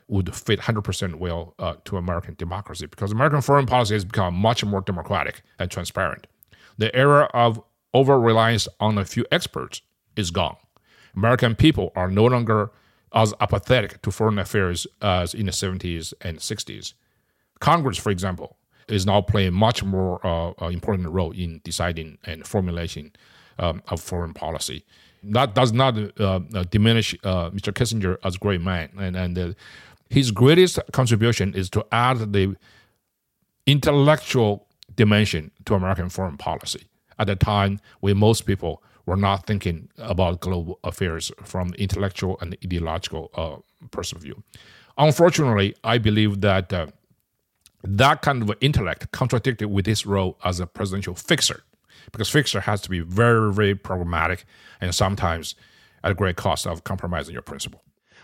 would 0.07 0.33
fit 0.33 0.59
100% 0.61 1.15
well 1.15 1.53
uh, 1.59 1.75
to 1.85 1.97
American 1.97 2.35
democracy 2.37 2.85
because 2.85 3.11
American 3.11 3.41
foreign 3.41 3.65
policy 3.65 3.93
has 3.93 4.05
become 4.05 4.33
much 4.33 4.63
more 4.63 4.81
democratic 4.81 5.41
and 5.59 5.69
transparent. 5.69 6.27
The 6.77 6.95
era 6.95 7.29
of 7.33 7.61
over 7.93 8.19
reliance 8.19 8.67
on 8.79 8.97
a 8.97 9.05
few 9.05 9.25
experts 9.31 9.81
is 10.15 10.31
gone. 10.31 10.57
American 11.15 11.55
people 11.55 11.91
are 11.95 12.09
no 12.09 12.25
longer 12.25 12.71
as 13.13 13.33
apathetic 13.41 14.01
to 14.03 14.11
foreign 14.11 14.37
affairs 14.37 14.85
as 15.01 15.33
in 15.33 15.47
the 15.47 15.51
70s 15.51 16.13
and 16.21 16.37
60s. 16.37 16.93
Congress, 17.59 17.97
for 17.97 18.11
example, 18.11 18.57
is 18.87 19.05
now 19.05 19.21
playing 19.21 19.53
much 19.53 19.83
more 19.83 20.25
uh, 20.25 20.51
uh, 20.61 20.67
important 20.67 21.09
role 21.09 21.31
in 21.31 21.59
deciding 21.63 22.17
and 22.25 22.45
formulating 22.45 23.11
um, 23.59 23.81
of 23.87 23.99
foreign 24.01 24.33
policy. 24.33 24.85
That 25.23 25.55
does 25.55 25.73
not 25.73 25.97
uh, 26.19 26.39
uh 26.53 26.63
diminish 26.69 27.15
uh, 27.23 27.49
Mr. 27.49 27.73
Kissinger 27.73 28.17
as 28.23 28.35
a 28.35 28.39
great 28.39 28.61
man, 28.61 28.89
and 28.97 29.15
and 29.15 29.37
uh, 29.37 29.53
his 30.09 30.31
greatest 30.31 30.79
contribution 30.91 31.53
is 31.53 31.69
to 31.71 31.85
add 31.91 32.33
the 32.33 32.55
intellectual 33.65 34.67
dimension 34.95 35.51
to 35.65 35.75
American 35.75 36.09
foreign 36.09 36.37
policy. 36.37 36.87
At 37.19 37.29
a 37.29 37.35
time 37.35 37.79
when 37.99 38.17
most 38.17 38.45
people 38.45 38.83
were 39.05 39.15
not 39.15 39.47
thinking 39.47 39.89
about 39.97 40.41
global 40.41 40.79
affairs 40.83 41.31
from 41.43 41.73
intellectual 41.75 42.37
and 42.41 42.55
ideological 42.63 43.31
uh, 43.35 43.97
of 43.97 44.21
view. 44.21 44.43
Unfortunately, 44.97 45.75
I 45.83 45.97
believe 45.97 46.41
that 46.41 46.73
that 47.83 48.21
kind 48.21 48.43
of 48.43 48.51
intellect 48.59 49.11
contradicted 49.11 49.69
with 49.69 49.85
his 49.85 50.05
role 50.05 50.37
as 50.43 50.59
a 50.59 50.67
presidential 50.67 51.15
fixer, 51.15 51.63
because 52.11 52.29
fixer 52.29 52.61
has 52.61 52.81
to 52.81 52.89
be 52.89 52.99
very, 52.99 53.53
very 53.53 53.75
programmatic 53.75 54.43
and 54.81 54.93
sometimes 54.93 55.55
at 56.03 56.11
a 56.11 56.13
great 56.13 56.35
cost 56.35 56.67
of 56.67 56.83
compromising 56.83 57.33
your 57.33 57.41
principle. 57.41 57.81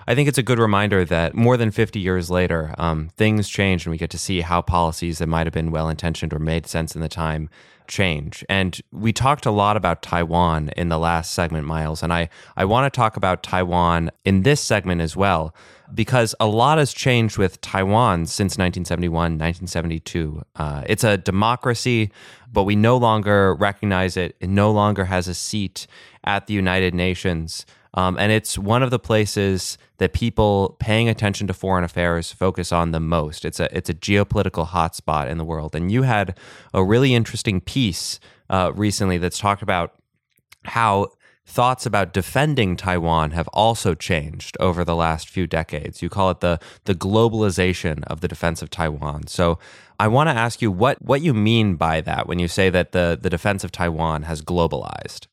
I 0.08 0.16
think 0.16 0.28
it's 0.28 0.38
a 0.38 0.44
good 0.44 0.60
reminder 0.60 1.06
that 1.06 1.34
more 1.34 1.58
than 1.58 1.72
50 1.72 2.00
years 2.00 2.30
later, 2.30 2.74
um, 2.78 3.10
things 3.16 3.48
change 3.48 3.86
and 3.86 3.92
we 3.92 3.98
get 3.98 4.10
to 4.12 4.18
see 4.18 4.42
how 4.42 4.62
policies 4.62 5.20
that 5.20 5.28
might 5.28 5.48
have 5.48 5.54
been 5.54 5.72
well 5.72 5.90
intentioned 5.90 6.34
or 6.34 6.40
made 6.40 6.68
sense 6.68 6.96
in 6.96 7.02
the 7.02 7.10
time 7.10 7.50
change. 7.88 8.46
And 8.50 8.80
we 8.92 9.14
talked 9.14 9.46
a 9.46 9.52
lot 9.52 9.78
about 9.78 10.02
Taiwan 10.02 10.70
in 10.78 10.90
the 10.90 10.98
last 10.98 11.34
segment, 11.34 11.66
Miles, 11.66 12.04
and 12.04 12.14
I, 12.14 12.30
I 12.56 12.66
want 12.66 12.92
to 12.92 12.96
talk 12.96 13.18
about 13.18 13.44
Taiwan 13.44 14.12
in 14.26 14.44
this 14.44 14.62
segment 14.62 15.02
as 15.02 15.16
well 15.16 15.56
because 15.94 16.34
a 16.40 16.48
lot 16.48 16.78
has 16.78 16.94
changed 16.94 17.38
with 17.38 17.62
Taiwan 17.62 18.26
since 18.26 18.54
1971, 18.54 19.14
1972. 19.14 20.44
Uh, 20.56 20.84
it's 20.88 21.04
a 21.04 21.18
democracy, 21.18 22.12
but 22.52 22.64
we 22.64 22.76
no 22.76 22.98
longer 22.98 23.54
recognize 23.56 24.18
it. 24.18 24.36
It 24.40 24.50
no 24.50 24.72
longer 24.72 25.06
has 25.06 25.28
a 25.28 25.34
seat 25.34 25.88
at 26.24 26.48
the 26.48 26.54
United 26.54 26.94
Nations. 26.96 27.66
Um, 27.96 28.18
and 28.18 28.32
it's 28.32 28.58
one 28.58 28.82
of 28.82 28.90
the 28.90 29.00
places 29.00 29.78
that 29.98 30.14
people 30.14 30.76
paying 30.80 31.08
attention 31.10 31.48
to 31.48 31.54
foreign 31.54 31.84
affairs 31.84 32.32
focus 32.32 32.72
on 32.72 32.92
the 32.92 33.00
most. 33.00 33.46
It's 33.46 33.60
a 33.60 33.76
it's 33.76 33.90
a 33.90 33.94
geopolitical 33.94 34.68
hotspot 34.68 35.30
in 35.30 35.38
the 35.38 35.46
world. 35.46 35.76
And 35.76 35.92
you 35.92 36.04
had 36.04 36.38
a 36.74 36.84
really 36.84 37.14
interesting 37.14 37.62
piece 37.62 38.20
uh, 38.50 38.72
recently 38.74 39.18
that's 39.18 39.38
talked 39.40 39.62
about 39.62 39.94
how 40.66 41.10
thoughts 41.46 41.86
about 41.86 42.14
defending 42.14 42.76
Taiwan 42.76 43.32
have 43.32 43.48
also 43.50 43.94
changed 43.94 44.56
over 44.60 44.84
the 44.84 44.96
last 44.96 45.30
few 45.30 45.46
decades. 45.46 46.02
You 46.02 46.10
call 46.10 46.32
it 46.32 46.40
the 46.40 46.60
the 46.86 46.96
globalization 46.96 48.04
of 48.06 48.22
the 48.22 48.28
defense 48.28 48.62
of 48.62 48.70
Taiwan. 48.70 49.28
So 49.28 49.60
I 50.00 50.08
want 50.08 50.30
to 50.30 50.36
ask 50.36 50.62
you 50.62 50.72
what 50.72 51.02
what 51.02 51.22
you 51.22 51.34
mean 51.34 51.76
by 51.76 52.02
that 52.02 52.28
when 52.28 52.40
you 52.40 52.48
say 52.48 52.70
that 52.70 52.92
the 52.92 53.20
the 53.22 53.30
defense 53.30 53.64
of 53.64 53.72
Taiwan 53.72 54.24
has 54.24 54.42
globalized. 54.42 55.28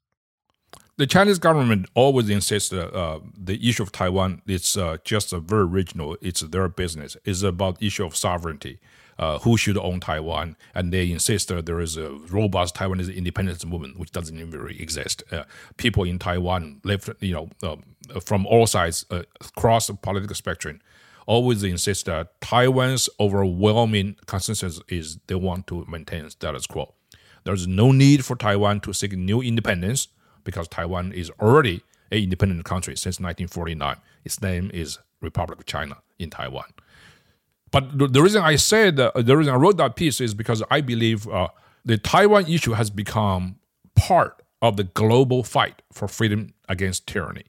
The 1.01 1.07
Chinese 1.07 1.39
government 1.39 1.89
always 1.95 2.29
insists 2.29 2.69
that 2.69 2.95
uh, 2.95 3.21
the 3.35 3.57
issue 3.67 3.83
of 3.83 3.91
Taiwan 3.91 4.43
is 4.47 4.77
uh, 4.77 4.99
just 5.03 5.33
a 5.33 5.41
very 5.41 5.65
regional. 5.65 6.19
It's 6.21 6.43
their 6.43 6.69
business. 6.69 7.17
It's 7.25 7.43
about 7.43 7.83
issue 7.83 8.05
of 8.05 8.15
sovereignty. 8.15 8.81
Uh, 9.19 9.39
who 9.39 9.57
should 9.57 9.79
own 9.79 10.01
Taiwan? 10.01 10.59
And 10.75 10.93
they 10.93 11.11
insist 11.11 11.49
that 11.49 11.65
there 11.65 11.81
is 11.81 11.97
a 11.97 12.11
robust 12.11 12.75
Taiwanese 12.75 13.15
independence 13.17 13.65
movement, 13.65 13.99
which 13.99 14.11
doesn't 14.11 14.39
even 14.39 14.51
really 14.61 14.81
exist. 14.81 15.23
Uh, 15.33 15.45
people 15.79 16.05
in 16.05 16.19
Taiwan 16.19 16.83
live, 16.85 17.09
you 17.21 17.33
know, 17.33 17.49
um, 17.63 17.83
from 18.21 18.45
all 18.47 18.67
sides 18.67 19.07
uh, 19.11 19.23
across 19.41 19.87
the 19.87 19.95
political 19.95 20.35
spectrum, 20.35 20.81
always 21.27 21.63
insist 21.63 22.07
that 22.07 22.39
Taiwan's 22.43 23.09
overwhelming 23.19 24.17
consensus 24.27 24.83
is 24.89 25.17
they 25.29 25.35
want 25.35 25.67
to 25.69 25.87
maintain 25.89 26.29
status 26.29 26.67
quo. 26.67 26.93
There's 27.45 27.67
no 27.67 27.91
need 27.91 28.23
for 28.23 28.37
Taiwan 28.37 28.81
to 28.81 28.93
seek 28.93 29.13
new 29.13 29.41
independence 29.41 30.09
because 30.45 30.69
Taiwan 30.69 31.13
is 31.13 31.31
already 31.41 31.83
an 32.11 32.19
independent 32.19 32.65
country 32.65 32.97
since 32.97 33.21
1949. 33.21 33.97
Its 34.25 34.43
name 34.43 34.71
is 34.73 34.99
Republic 35.21 35.59
of 35.59 35.67
China 35.67 35.99
in 36.19 36.31
Taiwan. 36.31 36.67
But 37.71 38.13
the, 38.13 38.23
reason 38.23 38.43
I 38.43 38.57
said 38.57 38.97
the 38.97 39.37
reason 39.37 39.55
I 39.55 39.57
wrote 39.57 39.77
that 39.77 39.95
piece 39.95 40.21
is 40.21 40.35
because 40.35 40.63
I 40.71 40.81
believe 40.81 41.29
uh, 41.29 41.49
the 41.85 41.99
Taiwan 41.99 42.47
issue 42.47 42.73
has 42.73 42.91
become 42.91 43.57
part 43.95 44.43
of 44.61 44.77
the 44.77 44.85
global 44.85 45.45
fight 45.45 45.83
for 45.93 46.09
freedom 46.09 46.53
against 46.69 47.07
tyranny, 47.07 47.45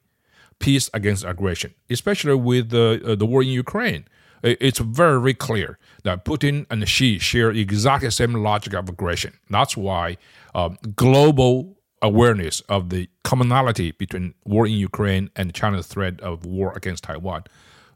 peace 0.60 0.88
against 0.94 1.24
aggression, 1.24 1.74
especially 1.90 2.34
with 2.34 2.70
the 2.70 3.02
uh, 3.04 3.14
the 3.16 3.26
war 3.26 3.42
in 3.42 3.48
Ukraine. 3.48 4.04
It's 4.44 4.80
very, 4.80 5.20
very 5.20 5.34
clear 5.34 5.78
that 6.02 6.24
Putin 6.24 6.66
and 6.68 6.88
Xi 6.88 7.20
share 7.20 7.52
exactly 7.52 8.08
the 8.08 8.12
same 8.12 8.34
logic 8.34 8.74
of 8.74 8.88
aggression. 8.88 9.38
That's 9.48 9.76
why 9.76 10.16
um, 10.52 10.78
global 10.96 11.78
awareness 12.02 12.60
of 12.62 12.90
the 12.90 13.08
commonality 13.22 13.92
between 13.92 14.34
war 14.44 14.66
in 14.66 14.72
Ukraine 14.72 15.30
and 15.36 15.54
China's 15.54 15.86
threat 15.86 16.20
of 16.20 16.44
war 16.44 16.72
against 16.76 17.04
Taiwan, 17.04 17.44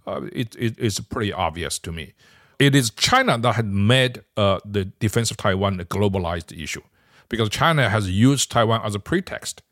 uh, 0.06 0.22
it, 0.32 0.54
it 0.58 0.78
is 0.78 1.00
pretty 1.00 1.32
obvious 1.32 1.78
to 1.80 1.92
me. 1.92 2.14
It 2.58 2.74
is 2.74 2.90
China 2.90 3.36
that 3.36 3.56
had 3.56 3.66
made 3.66 4.22
uh, 4.36 4.60
the 4.64 4.86
defense 4.86 5.30
of 5.30 5.36
Taiwan 5.36 5.78
a 5.80 5.84
globalized 5.84 6.56
issue 6.58 6.82
because 7.28 7.48
China 7.50 7.90
has 7.90 8.08
used 8.08 8.50
Taiwan 8.50 8.80
as 8.84 8.94
a 8.94 9.00
pretext 9.00 9.62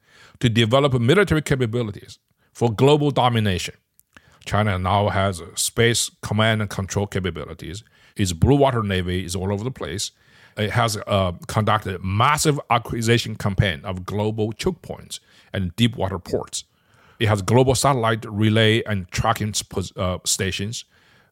to 0.40 0.48
develop 0.48 0.92
military 1.00 1.40
capabilities 1.40 2.18
for 2.52 2.70
global 2.72 3.10
domination. 3.10 3.74
China 4.44 4.78
now 4.78 5.08
has 5.08 5.40
space 5.54 6.10
command 6.20 6.60
and 6.60 6.68
control 6.68 7.06
capabilities. 7.06 7.82
Its 8.16 8.32
blue 8.32 8.56
water 8.56 8.82
navy 8.82 9.24
is 9.24 9.34
all 9.34 9.50
over 9.52 9.64
the 9.64 9.70
place 9.70 10.10
it 10.56 10.70
has 10.70 10.96
uh, 11.06 11.32
conducted 11.46 12.02
massive 12.02 12.60
acquisition 12.70 13.36
campaign 13.36 13.80
of 13.84 14.04
global 14.06 14.52
choke 14.52 14.82
points 14.82 15.20
and 15.52 15.74
deep 15.76 15.96
water 15.96 16.18
ports. 16.18 16.64
It 17.18 17.28
has 17.28 17.42
global 17.42 17.74
satellite 17.74 18.24
relay 18.24 18.82
and 18.84 19.10
tracking 19.10 19.54
uh, 19.96 20.18
stations. 20.24 20.84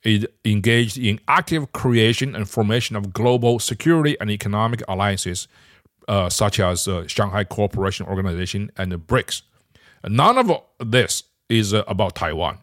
It 0.02 0.35
engaged 0.44 0.98
in 0.98 1.20
active 1.28 1.72
creation 1.72 2.35
and 2.35 2.48
formation 2.48 2.96
of 2.96 3.12
global 3.12 3.58
security 3.58 4.16
and 4.20 4.30
economic 4.30 4.82
alliances, 4.88 5.48
uh, 6.08 6.28
such 6.28 6.58
as 6.58 6.88
uh, 6.88 7.06
Shanghai 7.06 7.44
Cooperation 7.44 8.06
Organization 8.06 8.70
and 8.76 8.90
the 8.90 8.98
BRICS. 8.98 9.42
None 10.08 10.38
of 10.38 10.50
this 10.80 11.24
is 11.48 11.72
uh, 11.72 11.85
about 11.87 12.16
Taiwan. 12.16 12.58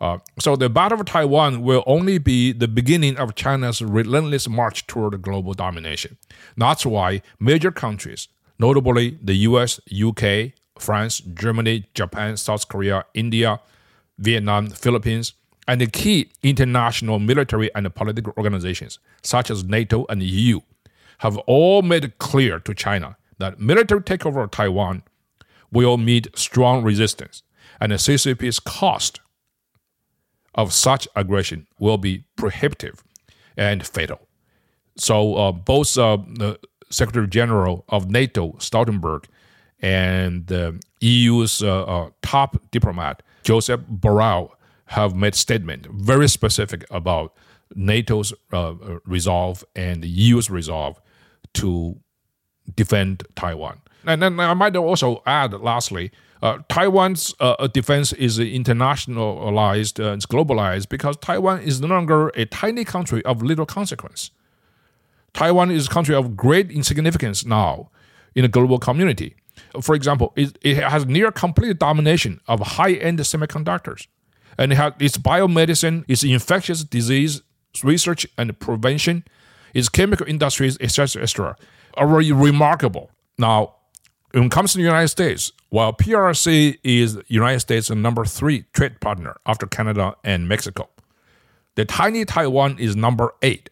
Uh, 0.00 0.18
so 0.38 0.56
the 0.56 0.68
Battle 0.68 1.00
of 1.00 1.06
Taiwan 1.06 1.62
will 1.62 1.84
only 1.86 2.18
be 2.18 2.52
the 2.52 2.68
beginning 2.68 3.16
of 3.16 3.34
China's 3.34 3.80
relentless 3.80 4.48
march 4.48 4.86
toward 4.86 5.20
global 5.22 5.54
domination. 5.54 6.16
That's 6.56 6.84
why 6.84 7.22
major 7.38 7.70
countries, 7.70 8.28
notably 8.58 9.18
the 9.22 9.34
US, 9.48 9.80
UK, 9.90 10.52
France, 10.78 11.20
Germany, 11.20 11.86
Japan, 11.94 12.36
South 12.36 12.68
Korea, 12.68 13.04
India, 13.14 13.60
Vietnam, 14.18 14.68
Philippines, 14.68 15.34
and 15.66 15.80
the 15.80 15.86
key 15.86 16.30
international 16.42 17.18
military 17.18 17.74
and 17.74 17.92
political 17.94 18.32
organizations, 18.36 18.98
such 19.22 19.50
as 19.50 19.64
NATO 19.64 20.04
and 20.08 20.20
the 20.20 20.26
EU, 20.26 20.60
have 21.18 21.38
all 21.38 21.82
made 21.82 22.04
it 22.04 22.18
clear 22.18 22.58
to 22.60 22.74
China 22.74 23.16
that 23.38 23.58
military 23.58 24.00
takeover 24.00 24.44
of 24.44 24.50
Taiwan 24.50 25.02
will 25.72 25.96
meet 25.96 26.28
strong 26.36 26.84
resistance, 26.84 27.42
and 27.80 27.92
the 27.92 27.96
CCP's 27.96 28.60
cost 28.60 29.20
of 30.54 30.72
such 30.72 31.08
aggression 31.16 31.66
will 31.78 31.98
be 31.98 32.24
prohibitive 32.36 33.02
and 33.56 33.86
fatal. 33.86 34.20
So 34.96 35.34
uh, 35.34 35.52
both 35.52 35.98
uh, 35.98 36.18
the 36.34 36.58
Secretary 36.90 37.26
General 37.26 37.84
of 37.88 38.10
NATO, 38.10 38.52
Stoltenberg, 38.58 39.24
and 39.80 40.46
the 40.46 40.80
EU's 41.00 41.62
uh, 41.62 41.82
uh, 41.84 42.10
top 42.22 42.56
diplomat, 42.70 43.22
Joseph 43.42 43.80
Borrell, 43.90 44.50
have 44.86 45.14
made 45.14 45.34
statement 45.34 45.86
very 45.90 46.28
specific 46.28 46.84
about 46.90 47.34
NATO's 47.74 48.32
uh, 48.52 48.74
resolve 49.04 49.64
and 49.74 50.02
the 50.02 50.08
EU's 50.08 50.48
resolve 50.50 51.00
to 51.54 51.96
defend 52.76 53.24
Taiwan. 53.34 53.80
And 54.06 54.22
then 54.22 54.38
I 54.38 54.54
might 54.54 54.76
also 54.76 55.22
add, 55.26 55.52
lastly, 55.54 56.12
uh, 56.44 56.58
Taiwan's 56.68 57.34
uh, 57.40 57.66
defense 57.68 58.12
is 58.12 58.38
internationalized, 58.38 59.98
uh, 59.98 60.12
it's 60.12 60.26
globalized 60.26 60.90
because 60.90 61.16
Taiwan 61.16 61.62
is 61.62 61.80
no 61.80 61.86
longer 61.86 62.28
a 62.34 62.44
tiny 62.44 62.84
country 62.84 63.24
of 63.24 63.42
little 63.42 63.64
consequence. 63.64 64.30
Taiwan 65.32 65.70
is 65.70 65.86
a 65.86 65.90
country 65.90 66.14
of 66.14 66.36
great 66.36 66.70
insignificance 66.70 67.46
now 67.46 67.88
in 68.34 68.44
a 68.44 68.48
global 68.48 68.78
community. 68.78 69.36
For 69.80 69.94
example, 69.94 70.34
it, 70.36 70.58
it 70.60 70.76
has 70.76 71.06
near 71.06 71.32
complete 71.32 71.78
domination 71.78 72.42
of 72.46 72.60
high-end 72.60 73.20
semiconductors, 73.20 74.06
and 74.58 74.70
it 74.70 74.74
has 74.76 74.92
its 75.00 75.16
biomedicine, 75.16 76.04
its 76.08 76.22
infectious 76.22 76.84
disease 76.84 77.40
research 77.82 78.26
and 78.36 78.56
prevention, 78.60 79.24
its 79.72 79.88
chemical 79.88 80.26
industries, 80.26 80.76
etc., 80.78 81.22
etc., 81.22 81.56
are 81.94 82.06
really 82.06 82.32
remarkable. 82.32 83.10
Now, 83.38 83.76
when 84.32 84.44
it 84.44 84.50
comes 84.50 84.72
to 84.72 84.78
the 84.78 84.84
United 84.84 85.08
States, 85.08 85.52
while 85.74 85.92
PRC 85.92 86.78
is 86.84 87.18
United 87.26 87.58
States' 87.58 87.90
number 87.90 88.24
three 88.24 88.62
trade 88.74 89.00
partner 89.00 89.38
after 89.44 89.66
Canada 89.66 90.14
and 90.22 90.48
Mexico, 90.48 90.88
the 91.74 91.84
tiny 91.84 92.24
Taiwan 92.24 92.78
is 92.78 92.94
number 92.94 93.34
eight. 93.42 93.70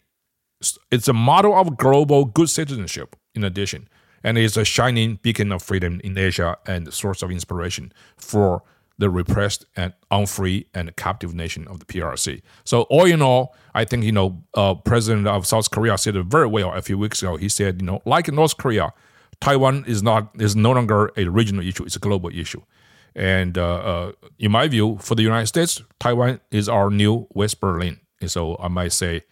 It's 0.91 1.07
a 1.07 1.13
model 1.13 1.55
of 1.55 1.77
global 1.77 2.25
good 2.25 2.49
citizenship, 2.49 3.15
in 3.33 3.45
addition, 3.45 3.87
and 4.21 4.37
is 4.37 4.57
a 4.57 4.65
shining 4.65 5.17
beacon 5.21 5.53
of 5.53 5.63
freedom 5.63 6.01
in 6.03 6.17
Asia 6.17 6.57
and 6.67 6.93
source 6.93 7.21
of 7.21 7.31
inspiration 7.31 7.93
for 8.17 8.63
the 8.97 9.09
repressed 9.09 9.63
and 9.77 9.93
unfree 10.11 10.65
and 10.73 10.93
captive 10.97 11.33
nation 11.33 11.65
of 11.69 11.79
the 11.79 11.85
PRC. 11.85 12.41
So 12.65 12.81
all 12.89 13.05
in 13.05 13.21
all, 13.21 13.55
I 13.73 13.85
think 13.85 14.03
you 14.03 14.11
know, 14.11 14.43
uh, 14.55 14.73
President 14.73 15.25
of 15.25 15.47
South 15.47 15.71
Korea 15.71 15.97
said 15.97 16.17
it 16.17 16.25
very 16.25 16.47
well 16.47 16.73
a 16.73 16.81
few 16.81 16.97
weeks 16.97 17.21
ago. 17.21 17.37
He 17.37 17.47
said, 17.47 17.79
you 17.79 17.85
know, 17.85 18.01
like 18.03 18.29
North 18.29 18.57
Korea, 18.57 18.91
Taiwan 19.43 19.83
is 19.85 20.01
not 20.01 20.31
is 20.39 20.55
no 20.55 20.71
longer 20.71 21.11
a 21.17 21.25
regional 21.25 21.67
issue; 21.67 21.83
it's 21.83 21.97
a 21.97 21.99
global 21.99 22.29
issue. 22.29 22.61
And 23.13 23.57
uh, 23.57 23.75
uh, 23.75 24.11
in 24.39 24.51
my 24.51 24.69
view, 24.69 24.97
for 25.01 25.15
the 25.15 25.21
United 25.21 25.47
States, 25.47 25.81
Taiwan 25.99 26.39
is 26.49 26.69
our 26.69 26.89
new 26.89 27.27
West 27.33 27.59
Berlin. 27.59 27.99
And 28.21 28.31
so 28.31 28.57
I 28.57 28.69
might 28.69 28.93
say, 28.93 29.23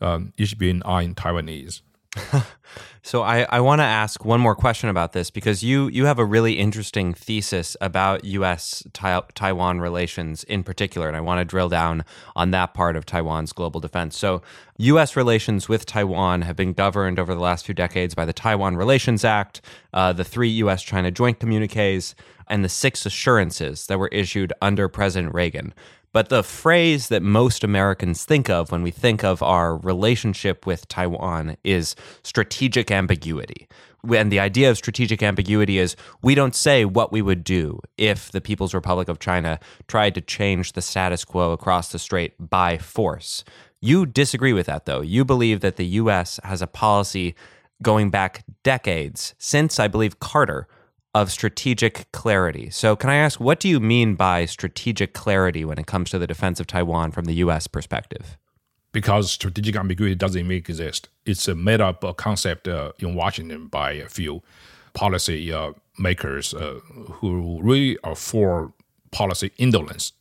um, 0.00 0.32
ich 0.36 0.58
bin 0.58 0.82
ein 0.82 1.14
Taiwanese. 1.14 1.82
so 3.04 3.22
I, 3.22 3.42
I 3.50 3.60
want 3.60 3.80
to 3.80 3.84
ask 3.84 4.24
one 4.24 4.40
more 4.40 4.54
question 4.54 4.88
about 4.88 5.12
this 5.12 5.28
because 5.28 5.64
you 5.64 5.88
you 5.88 6.06
have 6.06 6.20
a 6.20 6.24
really 6.24 6.54
interesting 6.54 7.12
thesis 7.12 7.76
about 7.80 8.24
U.S. 8.24 8.84
Taiwan 8.92 9.80
relations 9.80 10.44
in 10.44 10.62
particular, 10.62 11.08
and 11.08 11.16
I 11.16 11.20
want 11.20 11.40
to 11.40 11.44
drill 11.44 11.68
down 11.68 12.04
on 12.36 12.52
that 12.52 12.74
part 12.74 12.94
of 12.94 13.04
Taiwan's 13.04 13.52
global 13.52 13.80
defense. 13.80 14.16
So 14.16 14.40
U.S. 14.78 15.16
relations 15.16 15.68
with 15.68 15.84
Taiwan 15.84 16.42
have 16.42 16.54
been 16.54 16.72
governed 16.72 17.18
over 17.18 17.34
the 17.34 17.40
last 17.40 17.66
few 17.66 17.74
decades 17.74 18.14
by 18.14 18.24
the 18.24 18.32
Taiwan 18.32 18.76
Relations 18.76 19.24
Act, 19.24 19.60
uh, 19.92 20.12
the 20.12 20.24
three 20.24 20.50
U.S.-China 20.50 21.12
joint 21.12 21.40
communiques, 21.40 22.14
and 22.48 22.64
the 22.64 22.68
six 22.68 23.04
assurances 23.04 23.88
that 23.88 23.98
were 23.98 24.08
issued 24.08 24.52
under 24.62 24.88
President 24.88 25.34
Reagan. 25.34 25.74
But 26.12 26.28
the 26.28 26.42
phrase 26.42 27.08
that 27.08 27.22
most 27.22 27.64
Americans 27.64 28.24
think 28.24 28.50
of 28.50 28.70
when 28.70 28.82
we 28.82 28.90
think 28.90 29.24
of 29.24 29.42
our 29.42 29.76
relationship 29.78 30.66
with 30.66 30.86
Taiwan 30.88 31.56
is 31.64 31.96
strategic 32.22 32.90
ambiguity. 32.90 33.66
And 34.14 34.30
the 34.30 34.40
idea 34.40 34.68
of 34.68 34.76
strategic 34.76 35.22
ambiguity 35.22 35.78
is 35.78 35.96
we 36.22 36.34
don't 36.34 36.54
say 36.54 36.84
what 36.84 37.12
we 37.12 37.22
would 37.22 37.44
do 37.44 37.80
if 37.96 38.30
the 38.30 38.40
People's 38.40 38.74
Republic 38.74 39.08
of 39.08 39.20
China 39.20 39.58
tried 39.86 40.14
to 40.16 40.20
change 40.20 40.72
the 40.72 40.82
status 40.82 41.24
quo 41.24 41.52
across 41.52 41.92
the 41.92 41.98
strait 41.98 42.34
by 42.38 42.78
force. 42.78 43.44
You 43.80 44.04
disagree 44.04 44.52
with 44.52 44.66
that, 44.66 44.86
though. 44.86 45.00
You 45.00 45.24
believe 45.24 45.60
that 45.60 45.76
the 45.76 45.86
U.S. 45.86 46.38
has 46.44 46.60
a 46.62 46.66
policy 46.66 47.34
going 47.80 48.10
back 48.10 48.44
decades, 48.62 49.34
since 49.38 49.80
I 49.80 49.88
believe 49.88 50.20
Carter, 50.20 50.68
of 51.14 51.30
strategic 51.30 52.10
clarity. 52.12 52.70
So, 52.70 52.96
can 52.96 53.10
I 53.10 53.16
ask, 53.16 53.38
what 53.38 53.60
do 53.60 53.68
you 53.68 53.80
mean 53.80 54.14
by 54.14 54.46
strategic 54.46 55.12
clarity 55.12 55.64
when 55.64 55.78
it 55.78 55.86
comes 55.86 56.10
to 56.10 56.18
the 56.18 56.26
defense 56.26 56.58
of 56.60 56.66
Taiwan 56.66 57.12
from 57.12 57.26
the 57.26 57.34
U.S. 57.34 57.66
perspective? 57.66 58.38
Because 58.92 59.30
strategic 59.30 59.76
ambiguity 59.76 60.14
doesn't 60.14 60.38
even 60.38 60.52
exist. 60.52 61.08
It's 61.24 61.48
a 61.48 61.54
made 61.54 61.80
up 61.80 62.04
concept 62.16 62.68
uh, 62.68 62.92
in 62.98 63.14
Washington 63.14 63.66
by 63.66 63.92
a 63.92 64.08
few 64.08 64.42
policy 64.92 65.52
uh, 65.52 65.72
makers 65.98 66.54
uh, 66.54 66.80
who 67.10 67.60
really 67.62 67.98
are 68.04 68.14
for 68.14 68.72
policy 69.10 69.52
indolence 69.58 70.12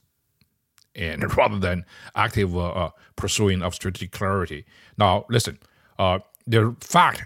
and 0.95 1.35
rather 1.37 1.59
than 1.59 1.85
active 2.15 2.55
uh, 2.55 2.69
uh, 2.69 2.89
pursuing 3.15 3.61
of 3.61 3.73
strategic 3.75 4.11
clarity. 4.11 4.65
Now, 4.97 5.25
listen, 5.29 5.59
uh, 5.99 6.19
the 6.47 6.75
fact 6.79 7.25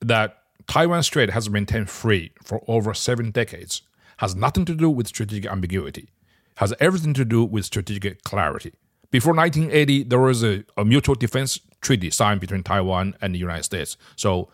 that 0.00 0.39
Taiwan 0.66 1.02
Strait 1.02 1.30
has 1.30 1.48
maintained 1.50 1.90
free 1.90 2.32
for 2.42 2.62
over 2.68 2.94
seven 2.94 3.30
decades 3.30 3.82
has 4.18 4.36
nothing 4.36 4.66
to 4.66 4.74
do 4.74 4.90
with 4.90 5.06
strategic 5.08 5.50
ambiguity, 5.50 6.10
has 6.56 6.74
everything 6.78 7.14
to 7.14 7.24
do 7.24 7.42
with 7.42 7.64
strategic 7.64 8.22
clarity. 8.22 8.74
Before 9.10 9.34
1980, 9.34 10.04
there 10.04 10.18
was 10.18 10.44
a, 10.44 10.62
a 10.76 10.84
mutual 10.84 11.14
defense 11.14 11.58
treaty 11.80 12.10
signed 12.10 12.38
between 12.38 12.62
Taiwan 12.62 13.14
and 13.22 13.34
the 13.34 13.38
United 13.38 13.62
States. 13.62 13.96
So 14.16 14.50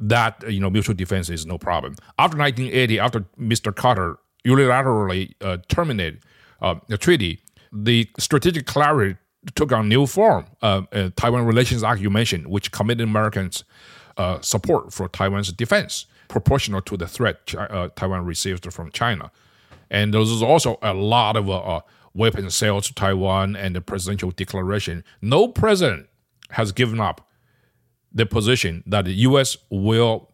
that 0.00 0.42
you 0.48 0.60
know 0.60 0.70
mutual 0.70 0.94
defense 0.94 1.28
is 1.30 1.46
no 1.46 1.58
problem. 1.58 1.94
After 2.18 2.36
1980, 2.36 2.98
after 2.98 3.20
Mr. 3.38 3.74
Carter 3.74 4.18
unilaterally 4.44 5.34
uh, 5.40 5.58
terminated 5.68 6.20
uh, 6.60 6.76
the 6.88 6.98
treaty, 6.98 7.40
the 7.72 8.08
strategic 8.18 8.66
clarity 8.66 9.16
took 9.54 9.72
on 9.72 9.88
new 9.88 10.06
form. 10.06 10.46
Uh, 10.60 10.82
uh, 10.92 11.10
Taiwan 11.16 11.46
Relations 11.46 11.84
Act 11.84 12.00
you 12.00 12.10
mentioned, 12.10 12.48
which 12.48 12.72
committed 12.72 13.08
Americans' 13.08 13.64
uh, 14.18 14.40
support 14.40 14.92
for 14.92 15.08
Taiwan's 15.08 15.52
defense, 15.52 16.06
proportional 16.28 16.82
to 16.82 16.96
the 16.96 17.06
threat 17.06 17.54
uh, 17.56 17.88
Taiwan 17.96 18.24
receives 18.24 18.60
from 18.74 18.90
China. 18.90 19.30
And 19.90 20.12
there 20.12 20.20
was 20.20 20.42
also 20.42 20.78
a 20.82 20.92
lot 20.92 21.36
of 21.36 21.48
uh, 21.48 21.58
uh, 21.58 21.80
weapons 22.14 22.54
sales 22.54 22.88
to 22.88 22.94
Taiwan 22.94 23.56
and 23.56 23.74
the 23.74 23.80
presidential 23.80 24.30
declaration. 24.30 25.04
No 25.22 25.48
president 25.48 26.08
has 26.50 26.72
given 26.72 27.00
up 27.00 27.28
the 28.12 28.26
position 28.26 28.82
that 28.86 29.04
the 29.04 29.12
U.S. 29.12 29.56
will 29.70 30.30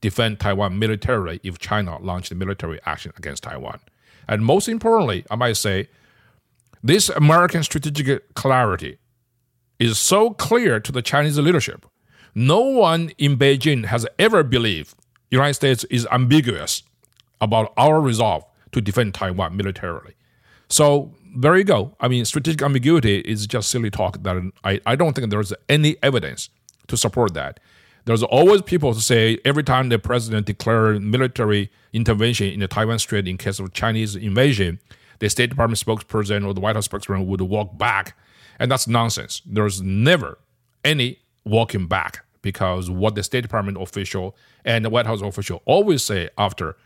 defend 0.00 0.40
Taiwan 0.40 0.78
militarily 0.78 1.40
if 1.42 1.58
China 1.58 1.98
launched 2.00 2.32
a 2.32 2.34
military 2.34 2.80
action 2.86 3.12
against 3.16 3.42
Taiwan. 3.42 3.80
And 4.28 4.44
most 4.44 4.68
importantly, 4.68 5.24
I 5.30 5.36
might 5.36 5.56
say, 5.56 5.88
this 6.82 7.08
American 7.08 7.62
strategic 7.62 8.34
clarity 8.34 8.98
is 9.78 9.98
so 9.98 10.30
clear 10.30 10.80
to 10.80 10.92
the 10.92 11.02
Chinese 11.02 11.38
leadership. 11.38 11.86
No 12.34 12.60
one 12.60 13.12
in 13.18 13.36
Beijing 13.36 13.86
has 13.86 14.06
ever 14.18 14.42
believed 14.42 14.94
United 15.30 15.54
States 15.54 15.84
is 15.84 16.06
ambiguous 16.10 16.82
about 17.40 17.72
our 17.76 18.00
resolve 18.00 18.44
to 18.72 18.80
defend 18.80 19.14
Taiwan 19.14 19.56
militarily. 19.56 20.14
So 20.68 21.14
there 21.36 21.56
you 21.56 21.64
go. 21.64 21.96
I 22.00 22.08
mean, 22.08 22.24
strategic 22.24 22.62
ambiguity 22.62 23.18
is 23.20 23.46
just 23.46 23.70
silly 23.70 23.90
talk 23.90 24.22
that 24.22 24.52
I, 24.64 24.80
I 24.86 24.96
don't 24.96 25.14
think 25.14 25.30
there's 25.30 25.52
any 25.68 25.96
evidence 26.02 26.48
to 26.88 26.96
support 26.96 27.34
that. 27.34 27.60
There's 28.04 28.22
always 28.22 28.62
people 28.62 28.92
to 28.94 29.00
say 29.00 29.38
every 29.44 29.62
time 29.62 29.88
the 29.88 29.98
president 29.98 30.46
declared 30.46 31.02
military 31.02 31.70
intervention 31.92 32.48
in 32.48 32.60
the 32.60 32.68
Taiwan 32.68 32.98
Strait 32.98 33.26
in 33.26 33.38
case 33.38 33.58
of 33.58 33.72
Chinese 33.72 34.14
invasion, 34.14 34.78
the 35.20 35.30
State 35.30 35.50
Department 35.50 35.80
spokesperson 35.80 36.46
or 36.46 36.52
the 36.52 36.60
White 36.60 36.76
House 36.76 36.88
spokesperson 36.88 37.26
would 37.26 37.40
walk 37.40 37.78
back. 37.78 38.16
And 38.58 38.70
that's 38.70 38.86
nonsense. 38.86 39.40
There's 39.46 39.80
never 39.80 40.38
any 40.84 41.20
walking 41.44 41.86
back 41.86 42.23
because 42.44 42.90
what 42.90 43.14
the 43.14 43.22
State 43.22 43.40
Department 43.40 43.80
official 43.80 44.36
and 44.66 44.84
the 44.84 44.90
White 44.90 45.06
House 45.06 45.22
official 45.22 45.62
always 45.64 46.02
say 46.02 46.28
after 46.36 46.76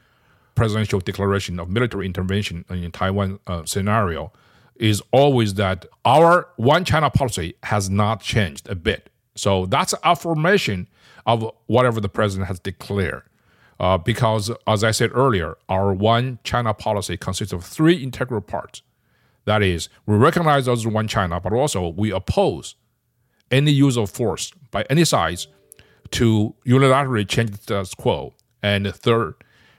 presidential 0.55 1.01
declaration 1.01 1.59
of 1.59 1.69
military 1.69 2.07
intervention 2.07 2.65
in 2.71 2.91
Taiwan 2.93 3.41
uh, 3.49 3.65
scenario 3.65 4.33
is 4.77 5.03
always 5.11 5.55
that 5.55 5.85
our 6.05 6.49
one 6.57 6.85
China 6.85 7.11
policy 7.11 7.55
has 7.65 7.91
not 7.91 8.23
changed 8.23 8.69
a 8.69 8.77
bit. 8.77 9.11
So 9.35 9.67
that's 9.67 9.95
affirmation 10.05 10.87
of 11.27 11.51
whatever 11.67 12.01
the 12.01 12.09
president 12.09 12.47
has 12.47 12.61
declared. 12.61 13.25
Uh, 13.81 13.99
because, 13.99 14.51
as 14.67 14.83
I 14.83 14.93
said 14.93 15.11
earlier, 15.13 15.57
our 15.69 15.93
one 15.93 16.39
China 16.45 16.73
policy 16.73 17.17
consists 17.17 17.53
of 17.53 17.65
three 17.65 17.97
integral 17.97 18.41
parts. 18.41 18.83
That 19.45 19.63
is, 19.63 19.89
we 20.07 20.15
recognize 20.17 20.69
as 20.69 20.87
one 20.87 21.09
China, 21.09 21.41
but 21.41 21.53
also 21.53 21.89
we 21.89 22.13
oppose 22.13 22.77
any 23.51 23.71
use 23.71 23.97
of 23.97 24.11
force 24.11 24.53
by 24.71 24.85
any 24.91 25.05
sides 25.05 25.49
to 26.11 26.55
unilaterally 26.67 27.29
change 27.29 27.51
the 27.51 27.59
status 27.59 27.95
quo. 27.95 28.35
And 28.63 28.93
third, 28.95 29.35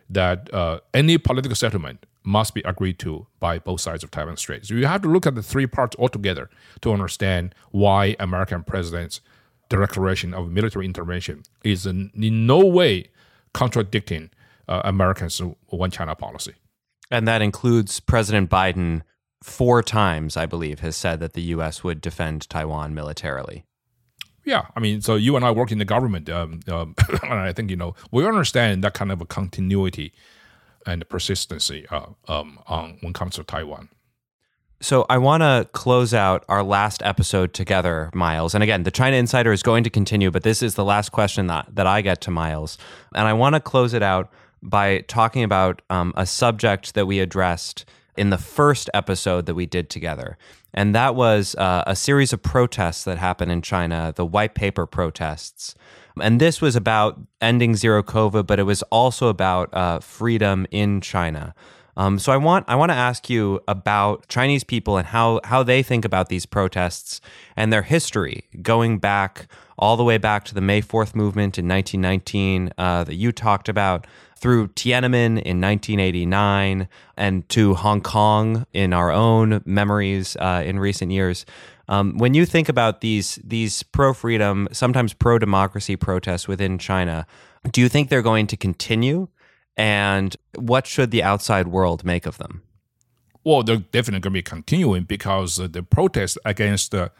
that 0.09 0.53
uh, 0.53 0.79
any 0.93 1.17
political 1.17 1.55
settlement 1.55 2.05
must 2.23 2.53
be 2.53 2.61
agreed 2.61 2.99
to 2.99 3.27
by 3.39 3.59
both 3.59 3.81
sides 3.81 4.03
of 4.03 4.11
Taiwan 4.11 4.37
Strait. 4.37 4.65
So 4.65 4.73
you 4.73 4.85
have 4.85 5.01
to 5.01 5.09
look 5.09 5.25
at 5.25 5.35
the 5.35 5.43
three 5.43 5.67
parts 5.67 5.95
altogether 5.97 6.49
to 6.81 6.91
understand 6.91 7.55
why 7.71 8.15
American 8.19 8.63
president's 8.63 9.21
declaration 9.69 10.33
of 10.33 10.51
military 10.51 10.85
intervention 10.85 11.43
is 11.63 11.85
in, 11.85 12.11
in 12.15 12.45
no 12.45 12.59
way 12.59 13.09
contradicting 13.53 14.29
uh, 14.67 14.81
Americans' 14.83 15.41
one 15.67 15.91
China 15.91 16.15
policy. 16.15 16.53
And 17.11 17.27
that 17.27 17.41
includes 17.41 17.99
President 17.99 18.49
Biden 18.49 19.01
four 19.43 19.81
times, 19.81 20.37
I 20.37 20.45
believe, 20.45 20.79
has 20.79 20.95
said 20.95 21.19
that 21.19 21.33
the 21.33 21.41
U.S. 21.41 21.83
would 21.83 22.01
defend 22.01 22.49
Taiwan 22.49 22.93
militarily. 22.93 23.65
Yeah, 24.45 24.65
I 24.75 24.79
mean, 24.79 25.01
so 25.01 25.15
you 25.15 25.35
and 25.35 25.45
I 25.45 25.51
work 25.51 25.71
in 25.71 25.77
the 25.77 25.85
government, 25.85 26.29
um, 26.29 26.61
um, 26.67 26.95
and 27.23 27.33
I 27.33 27.53
think 27.53 27.69
you 27.69 27.75
know 27.75 27.95
we 28.11 28.25
understand 28.25 28.83
that 28.83 28.93
kind 28.93 29.11
of 29.11 29.21
a 29.21 29.25
continuity 29.25 30.13
and 30.85 31.07
persistency 31.09 31.85
uh, 31.91 32.07
um, 32.27 32.59
on 32.67 32.97
when 33.01 33.11
it 33.11 33.15
comes 33.15 33.35
to 33.35 33.43
Taiwan. 33.43 33.89
So 34.81 35.05
I 35.09 35.17
want 35.17 35.43
to 35.43 35.67
close 35.73 36.13
out 36.13 36.45
our 36.47 36.63
last 36.63 37.03
episode 37.03 37.53
together, 37.53 38.09
Miles. 38.13 38.55
And 38.55 38.63
again, 38.63 38.83
the 38.83 38.91
China 38.91 39.17
Insider 39.17 39.51
is 39.51 39.61
going 39.61 39.83
to 39.83 39.89
continue, 39.89 40.31
but 40.31 40.43
this 40.43 40.63
is 40.63 40.75
the 40.75 40.85
last 40.85 41.11
question 41.11 41.47
that, 41.47 41.67
that 41.75 41.85
I 41.85 41.99
get 41.99 42.21
to 42.21 42.31
Miles. 42.31 42.77
And 43.13 43.27
I 43.27 43.33
want 43.33 43.55
to 43.55 43.59
close 43.59 43.93
it 43.93 44.01
out 44.01 44.31
by 44.61 45.01
talking 45.01 45.43
about 45.43 45.81
um, 45.89 46.13
a 46.15 46.25
subject 46.25 46.93
that 46.93 47.07
we 47.07 47.19
addressed 47.19 47.83
in 48.19 48.29
the 48.29 48.37
first 48.37 48.89
episode 48.93 49.45
that 49.45 49.55
we 49.55 49.65
did 49.65 49.89
together. 49.89 50.37
And 50.73 50.93
that 50.93 51.15
was 51.15 51.55
uh, 51.55 51.83
a 51.87 51.95
series 51.95 52.33
of 52.33 52.43
protests 52.43 53.05
that 53.05 53.17
happened 53.17 53.51
in 53.51 53.61
China, 53.61 54.13
the 54.15 54.25
white 54.25 54.55
paper 54.55 54.85
protests. 54.85 55.73
And 56.21 56.39
this 56.39 56.61
was 56.61 56.75
about 56.75 57.19
ending 57.39 57.75
zero 57.75 58.03
COVID, 58.03 58.45
but 58.45 58.59
it 58.59 58.63
was 58.63 58.83
also 58.83 59.29
about 59.29 59.73
uh, 59.73 59.99
freedom 59.99 60.67
in 60.69 60.99
China. 60.99 61.55
Um, 61.95 62.19
so 62.19 62.31
I 62.31 62.37
want 62.37 62.65
I 62.67 62.75
want 62.75 62.91
to 62.91 62.95
ask 62.95 63.29
you 63.29 63.61
about 63.67 64.27
Chinese 64.27 64.63
people 64.63 64.97
and 64.97 65.07
how 65.07 65.39
how 65.43 65.63
they 65.63 65.81
think 65.81 66.05
about 66.05 66.29
these 66.29 66.45
protests 66.45 67.19
and 67.55 67.73
their 67.73 67.81
history, 67.81 68.45
going 68.61 68.99
back 68.99 69.47
all 69.77 69.97
the 69.97 70.03
way 70.03 70.17
back 70.17 70.43
to 70.45 70.53
the 70.53 70.61
May 70.61 70.81
Fourth 70.81 71.15
movement 71.15 71.57
in 71.57 71.67
1919 71.67 72.71
uh, 72.77 73.03
that 73.05 73.15
you 73.15 73.31
talked 73.31 73.69
about, 73.69 74.05
through 74.39 74.69
Tiananmen 74.69 75.41
in 75.41 75.61
1989, 75.61 76.87
and 77.17 77.47
to 77.49 77.73
Hong 77.75 78.01
Kong 78.01 78.65
in 78.73 78.93
our 78.93 79.11
own 79.11 79.61
memories 79.65 80.35
uh, 80.37 80.63
in 80.65 80.79
recent 80.79 81.11
years. 81.11 81.45
Um, 81.87 82.17
when 82.17 82.33
you 82.33 82.45
think 82.45 82.69
about 82.69 83.01
these 83.01 83.39
these 83.43 83.83
pro 83.83 84.13
freedom, 84.13 84.67
sometimes 84.71 85.13
pro 85.13 85.39
democracy 85.39 85.95
protests 85.95 86.47
within 86.47 86.77
China, 86.77 87.25
do 87.71 87.81
you 87.81 87.89
think 87.89 88.09
they're 88.09 88.21
going 88.21 88.47
to 88.47 88.57
continue? 88.57 89.27
and 89.79 90.35
what 90.55 90.85
should 90.85 91.09
the 91.09 91.23
outside 91.23 91.69
world 91.69 92.03
make 92.03 92.25
of 92.25 92.37
them? 92.37 92.63
Well, 93.45 93.63
they're 93.63 93.77
definitely 93.77 94.19
going 94.19 94.33
to 94.33 94.39
be 94.39 94.41
continuing 94.41 95.03
because 95.05 95.57
uh, 95.57 95.67
the 95.67 95.81
protests 95.81 96.37
against 96.43 96.91
the 96.91 97.11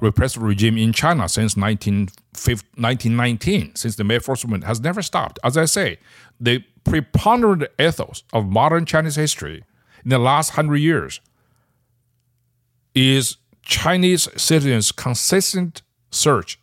repressive 0.00 0.42
regime 0.42 0.76
in 0.76 0.92
China 0.92 1.28
since 1.28 1.56
1919, 1.56 3.74
since 3.74 3.96
the 3.96 4.04
May 4.04 4.18
Fourth 4.18 4.44
Movement, 4.44 4.64
has 4.64 4.80
never 4.80 5.02
stopped. 5.02 5.38
As 5.42 5.56
I 5.56 5.64
say, 5.64 5.98
the 6.38 6.64
preponderant 6.84 7.64
ethos 7.78 8.22
of 8.32 8.46
modern 8.46 8.84
Chinese 8.84 9.16
history 9.16 9.64
in 10.04 10.10
the 10.10 10.18
last 10.18 10.50
hundred 10.50 10.76
years 10.76 11.20
is 12.94 13.38
Chinese 13.62 14.28
citizens' 14.36 14.92
consistent 14.92 15.82
search 16.10 16.58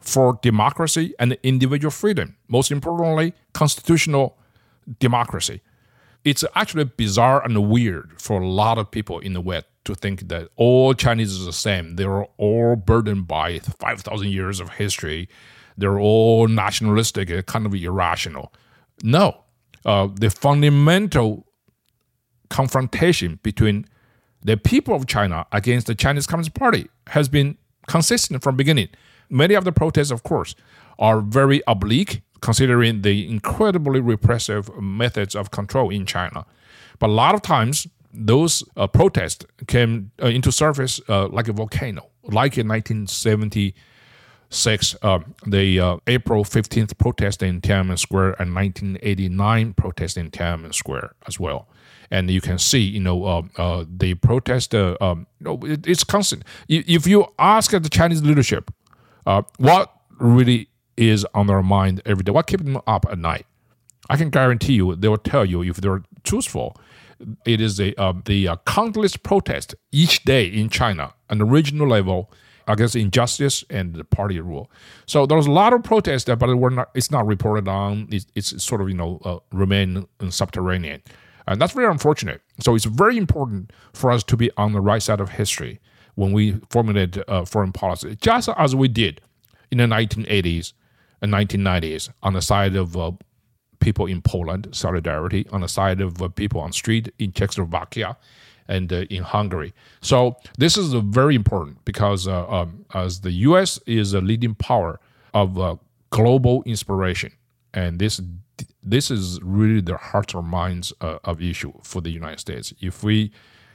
for 0.00 0.38
democracy 0.42 1.14
and 1.18 1.36
individual 1.42 1.90
freedom. 1.90 2.36
Most 2.48 2.72
importantly, 2.72 3.34
constitutional 3.52 4.38
democracy. 4.98 5.60
It's 6.24 6.44
actually 6.54 6.84
bizarre 6.84 7.44
and 7.44 7.68
weird 7.68 8.20
for 8.20 8.40
a 8.40 8.46
lot 8.46 8.78
of 8.78 8.90
people 8.90 9.18
in 9.18 9.34
the 9.34 9.40
West 9.40 9.66
to 9.88 9.94
think 9.94 10.28
that 10.28 10.48
all 10.56 10.94
Chinese 10.94 11.40
are 11.40 11.44
the 11.44 11.52
same. 11.52 11.96
They're 11.96 12.24
all 12.24 12.76
burdened 12.76 13.26
by 13.26 13.58
5,000 13.58 14.28
years 14.28 14.60
of 14.60 14.70
history. 14.70 15.28
They're 15.76 15.98
all 15.98 16.46
nationalistic 16.46 17.30
and 17.30 17.44
kind 17.46 17.66
of 17.66 17.74
irrational. 17.74 18.52
No, 19.02 19.44
uh, 19.84 20.08
the 20.14 20.30
fundamental 20.30 21.46
confrontation 22.50 23.40
between 23.42 23.86
the 24.42 24.56
people 24.56 24.94
of 24.94 25.06
China 25.06 25.46
against 25.52 25.86
the 25.86 25.94
Chinese 25.94 26.26
Communist 26.26 26.54
Party 26.54 26.88
has 27.08 27.28
been 27.28 27.56
consistent 27.86 28.42
from 28.42 28.56
beginning. 28.56 28.88
Many 29.30 29.54
of 29.54 29.64
the 29.64 29.72
protests, 29.72 30.10
of 30.10 30.22
course, 30.22 30.54
are 30.98 31.20
very 31.20 31.62
oblique 31.66 32.22
considering 32.40 33.02
the 33.02 33.28
incredibly 33.28 34.00
repressive 34.00 34.70
methods 34.80 35.34
of 35.34 35.50
control 35.50 35.90
in 35.90 36.06
China. 36.06 36.44
But 36.98 37.10
a 37.10 37.12
lot 37.12 37.34
of 37.34 37.42
times, 37.42 37.86
those 38.18 38.62
uh, 38.76 38.86
protests 38.86 39.46
came 39.66 40.10
uh, 40.22 40.26
into 40.26 40.52
surface 40.52 41.00
uh, 41.08 41.28
like 41.28 41.48
a 41.48 41.52
volcano, 41.52 42.08
like 42.24 42.58
in 42.58 42.68
1976, 42.68 44.96
uh, 45.02 45.18
the 45.46 45.80
uh, 45.80 45.96
April 46.06 46.44
15th 46.44 46.96
protest 46.98 47.42
in 47.42 47.60
Tiananmen 47.60 47.98
Square 47.98 48.40
and 48.40 48.54
1989 48.54 49.74
protest 49.74 50.16
in 50.16 50.30
Tiananmen 50.30 50.74
Square 50.74 51.14
as 51.26 51.38
well. 51.38 51.68
And 52.10 52.30
you 52.30 52.40
can 52.40 52.58
see, 52.58 52.80
you 52.80 53.00
know, 53.00 53.24
uh, 53.24 53.42
uh, 53.56 53.84
the 53.88 54.14
protest, 54.14 54.74
uh, 54.74 54.96
um, 55.00 55.26
no, 55.40 55.58
it, 55.62 55.86
it's 55.86 56.04
constant. 56.04 56.42
If 56.68 57.06
you 57.06 57.26
ask 57.38 57.70
the 57.70 57.80
Chinese 57.88 58.22
leadership 58.22 58.70
what 59.58 59.92
really 60.18 60.68
is 60.96 61.26
on 61.34 61.46
their 61.46 61.62
mind 61.62 62.02
every 62.04 62.24
day, 62.24 62.32
what 62.32 62.46
keeps 62.46 62.64
them 62.64 62.80
up 62.86 63.06
at 63.10 63.18
night, 63.18 63.46
I 64.10 64.16
can 64.16 64.30
guarantee 64.30 64.72
you 64.72 64.96
they 64.96 65.08
will 65.08 65.18
tell 65.18 65.44
you 65.44 65.62
if 65.62 65.76
they're 65.76 66.02
truthful. 66.28 66.76
It 67.44 67.60
is 67.60 67.80
a 67.80 68.00
uh, 68.00 68.14
the 68.24 68.48
uh, 68.48 68.56
countless 68.66 69.16
protests 69.16 69.74
each 69.90 70.24
day 70.24 70.44
in 70.44 70.68
China 70.68 71.14
on 71.30 71.38
the 71.38 71.44
regional 71.44 71.88
level 71.88 72.30
against 72.68 72.94
injustice 72.94 73.64
and 73.70 73.94
the 73.94 74.04
party 74.04 74.38
rule. 74.40 74.70
So 75.06 75.26
there 75.26 75.36
was 75.36 75.46
a 75.46 75.50
lot 75.50 75.72
of 75.72 75.82
protests, 75.82 76.24
but 76.24 76.40
we're 76.56 76.70
not, 76.70 76.90
it's 76.94 77.10
not 77.10 77.26
reported 77.26 77.66
on. 77.66 78.08
It's, 78.12 78.26
it's 78.34 78.62
sort 78.62 78.80
of 78.80 78.88
you 78.88 78.94
know 78.94 79.20
uh, 79.24 79.38
remain 79.52 80.06
subterranean, 80.28 81.02
and 81.46 81.60
that's 81.60 81.72
very 81.72 81.90
unfortunate. 81.90 82.40
So 82.60 82.74
it's 82.74 82.84
very 82.84 83.16
important 83.16 83.72
for 83.94 84.10
us 84.10 84.22
to 84.24 84.36
be 84.36 84.50
on 84.56 84.72
the 84.72 84.80
right 84.80 85.02
side 85.02 85.20
of 85.20 85.30
history 85.30 85.80
when 86.14 86.32
we 86.32 86.60
formulate 86.70 87.16
uh, 87.28 87.44
foreign 87.44 87.72
policy, 87.72 88.16
just 88.20 88.48
as 88.56 88.76
we 88.76 88.88
did 88.88 89.20
in 89.70 89.78
the 89.78 89.84
1980s 89.84 90.72
and 91.22 91.32
1990s 91.32 92.10
on 92.22 92.32
the 92.34 92.42
side 92.42 92.76
of 92.76 92.96
uh, 92.96 93.12
people 93.80 94.06
in 94.06 94.22
Poland, 94.22 94.68
solidarity, 94.72 95.46
on 95.50 95.60
the 95.60 95.68
side 95.68 96.00
of 96.00 96.20
uh, 96.22 96.28
people 96.28 96.60
on 96.60 96.72
street 96.72 97.12
in 97.18 97.32
Czechoslovakia 97.32 98.16
and 98.68 98.92
uh, 98.92 99.04
in 99.10 99.22
Hungary. 99.22 99.72
So 100.00 100.36
this 100.58 100.76
is 100.76 100.92
very 100.92 101.34
important 101.34 101.84
because 101.84 102.28
uh, 102.28 102.48
um, 102.48 102.84
as 102.94 103.20
the 103.20 103.32
U.S. 103.48 103.80
is 103.86 104.12
a 104.12 104.20
leading 104.20 104.54
power 104.54 105.00
of 105.34 105.58
uh, 105.58 105.76
global 106.10 106.62
inspiration, 106.64 107.32
and 107.72 107.98
this 107.98 108.20
this 108.82 109.10
is 109.10 109.40
really 109.42 109.80
the 109.80 109.96
heart 109.96 110.34
or 110.34 110.42
minds 110.42 110.92
uh, 111.00 111.18
of 111.24 111.42
issue 111.42 111.72
for 111.82 112.00
the 112.00 112.10
United 112.10 112.40
States. 112.40 112.72
If 112.80 113.02
we 113.02 113.32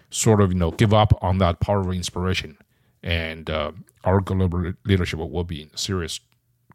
sort 0.09 0.41
of 0.41 0.51
you 0.51 0.57
know 0.57 0.71
give 0.71 0.93
up 0.93 1.17
on 1.21 1.39
that 1.39 1.59
power 1.59 1.81
of 1.81 1.91
inspiration, 1.91 2.57
and 3.01 3.49
uh, 3.49 3.71
our 4.03 4.21
global 4.21 4.73
leadership 4.85 5.19
will 5.19 5.43
be 5.43 5.61
in 5.63 5.69
serious 5.75 6.19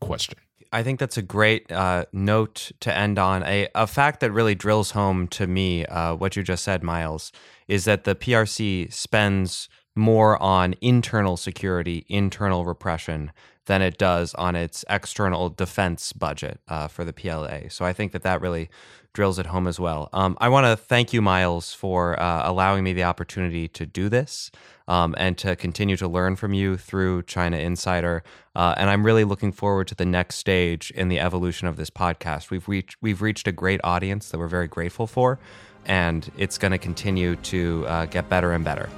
question. 0.00 0.38
I 0.72 0.82
think 0.82 1.00
that's 1.00 1.16
a 1.16 1.22
great 1.22 1.70
uh, 1.72 2.04
note 2.12 2.72
to 2.80 2.94
end 2.94 3.18
on. 3.18 3.42
A, 3.44 3.68
a 3.74 3.86
fact 3.86 4.20
that 4.20 4.32
really 4.32 4.54
drills 4.54 4.90
home 4.90 5.26
to 5.28 5.46
me 5.46 5.86
uh, 5.86 6.14
what 6.14 6.36
you 6.36 6.42
just 6.42 6.64
said, 6.64 6.82
Miles, 6.82 7.32
is 7.68 7.84
that 7.86 8.04
the 8.04 8.14
PRC 8.14 8.92
spends 8.92 9.68
more 9.94 10.40
on 10.42 10.74
internal 10.80 11.36
security, 11.36 12.04
internal 12.08 12.64
repression, 12.64 13.32
than 13.66 13.82
it 13.82 13.98
does 13.98 14.34
on 14.34 14.56
its 14.56 14.84
external 14.88 15.50
defense 15.50 16.12
budget 16.12 16.60
uh, 16.68 16.88
for 16.88 17.04
the 17.04 17.12
PLA. 17.12 17.68
So 17.68 17.84
I 17.84 17.92
think 17.92 18.12
that 18.12 18.22
that 18.22 18.40
really 18.40 18.70
drills 19.12 19.38
it 19.38 19.46
home 19.46 19.66
as 19.66 19.80
well. 19.80 20.08
Um, 20.12 20.36
I 20.40 20.48
want 20.48 20.66
to 20.66 20.76
thank 20.76 21.12
you, 21.12 21.20
Miles, 21.20 21.72
for 21.72 22.18
uh, 22.20 22.48
allowing 22.48 22.84
me 22.84 22.92
the 22.92 23.04
opportunity 23.04 23.68
to 23.68 23.84
do 23.84 24.08
this 24.08 24.50
um, 24.86 25.14
and 25.18 25.36
to 25.38 25.56
continue 25.56 25.96
to 25.96 26.08
learn 26.08 26.36
from 26.36 26.54
you 26.54 26.76
through 26.76 27.22
China 27.24 27.58
Insider. 27.58 28.22
Uh, 28.58 28.74
and 28.76 28.90
I'm 28.90 29.06
really 29.06 29.22
looking 29.22 29.52
forward 29.52 29.86
to 29.86 29.94
the 29.94 30.04
next 30.04 30.34
stage 30.34 30.90
in 30.90 31.06
the 31.06 31.20
evolution 31.20 31.68
of 31.68 31.76
this 31.76 31.90
podcast. 31.90 32.50
We've 32.50 32.66
reached 32.66 32.96
we've 33.00 33.22
reached 33.22 33.46
a 33.46 33.52
great 33.52 33.80
audience 33.84 34.30
that 34.30 34.38
we're 34.38 34.48
very 34.48 34.66
grateful 34.66 35.06
for, 35.06 35.38
and 35.86 36.28
it's 36.36 36.58
going 36.58 36.72
to 36.72 36.78
continue 36.78 37.36
to 37.36 37.86
uh, 37.86 38.06
get 38.06 38.28
better 38.28 38.50
and 38.50 38.64
better. 38.64 38.90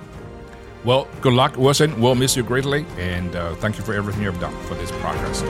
Well, 0.82 1.06
good 1.20 1.34
luck, 1.34 1.58
Wilson. 1.58 2.00
We'll 2.00 2.14
miss 2.14 2.38
you 2.38 2.42
greatly, 2.42 2.86
and 2.96 3.36
uh, 3.36 3.54
thank 3.56 3.76
you 3.76 3.84
for 3.84 3.92
everything 3.92 4.22
you've 4.22 4.40
done 4.40 4.56
for 4.62 4.74
this 4.76 4.90
podcast. 4.92 5.44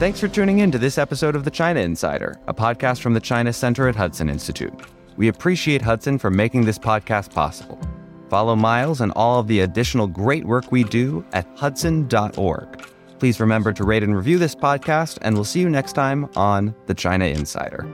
Thanks 0.00 0.18
for 0.18 0.26
tuning 0.26 0.58
in 0.58 0.72
to 0.72 0.78
this 0.78 0.98
episode 0.98 1.36
of 1.36 1.44
The 1.44 1.52
China 1.52 1.78
Insider, 1.78 2.36
a 2.48 2.54
podcast 2.54 3.00
from 3.00 3.14
the 3.14 3.20
China 3.20 3.52
Center 3.52 3.86
at 3.86 3.94
Hudson 3.94 4.28
Institute. 4.28 4.74
We 5.16 5.28
appreciate 5.28 5.82
Hudson 5.82 6.18
for 6.18 6.32
making 6.32 6.64
this 6.64 6.80
podcast 6.80 7.32
possible. 7.32 7.78
Follow 8.30 8.56
Miles 8.56 9.00
and 9.00 9.12
all 9.16 9.40
of 9.40 9.48
the 9.48 9.60
additional 9.60 10.06
great 10.06 10.44
work 10.44 10.72
we 10.72 10.84
do 10.84 11.24
at 11.32 11.46
hudson.org. 11.56 12.86
Please 13.18 13.38
remember 13.38 13.72
to 13.74 13.84
rate 13.84 14.02
and 14.02 14.16
review 14.16 14.38
this 14.38 14.54
podcast, 14.54 15.18
and 15.20 15.34
we'll 15.34 15.44
see 15.44 15.60
you 15.60 15.68
next 15.68 15.92
time 15.92 16.30
on 16.36 16.74
The 16.86 16.94
China 16.94 17.26
Insider. 17.26 17.86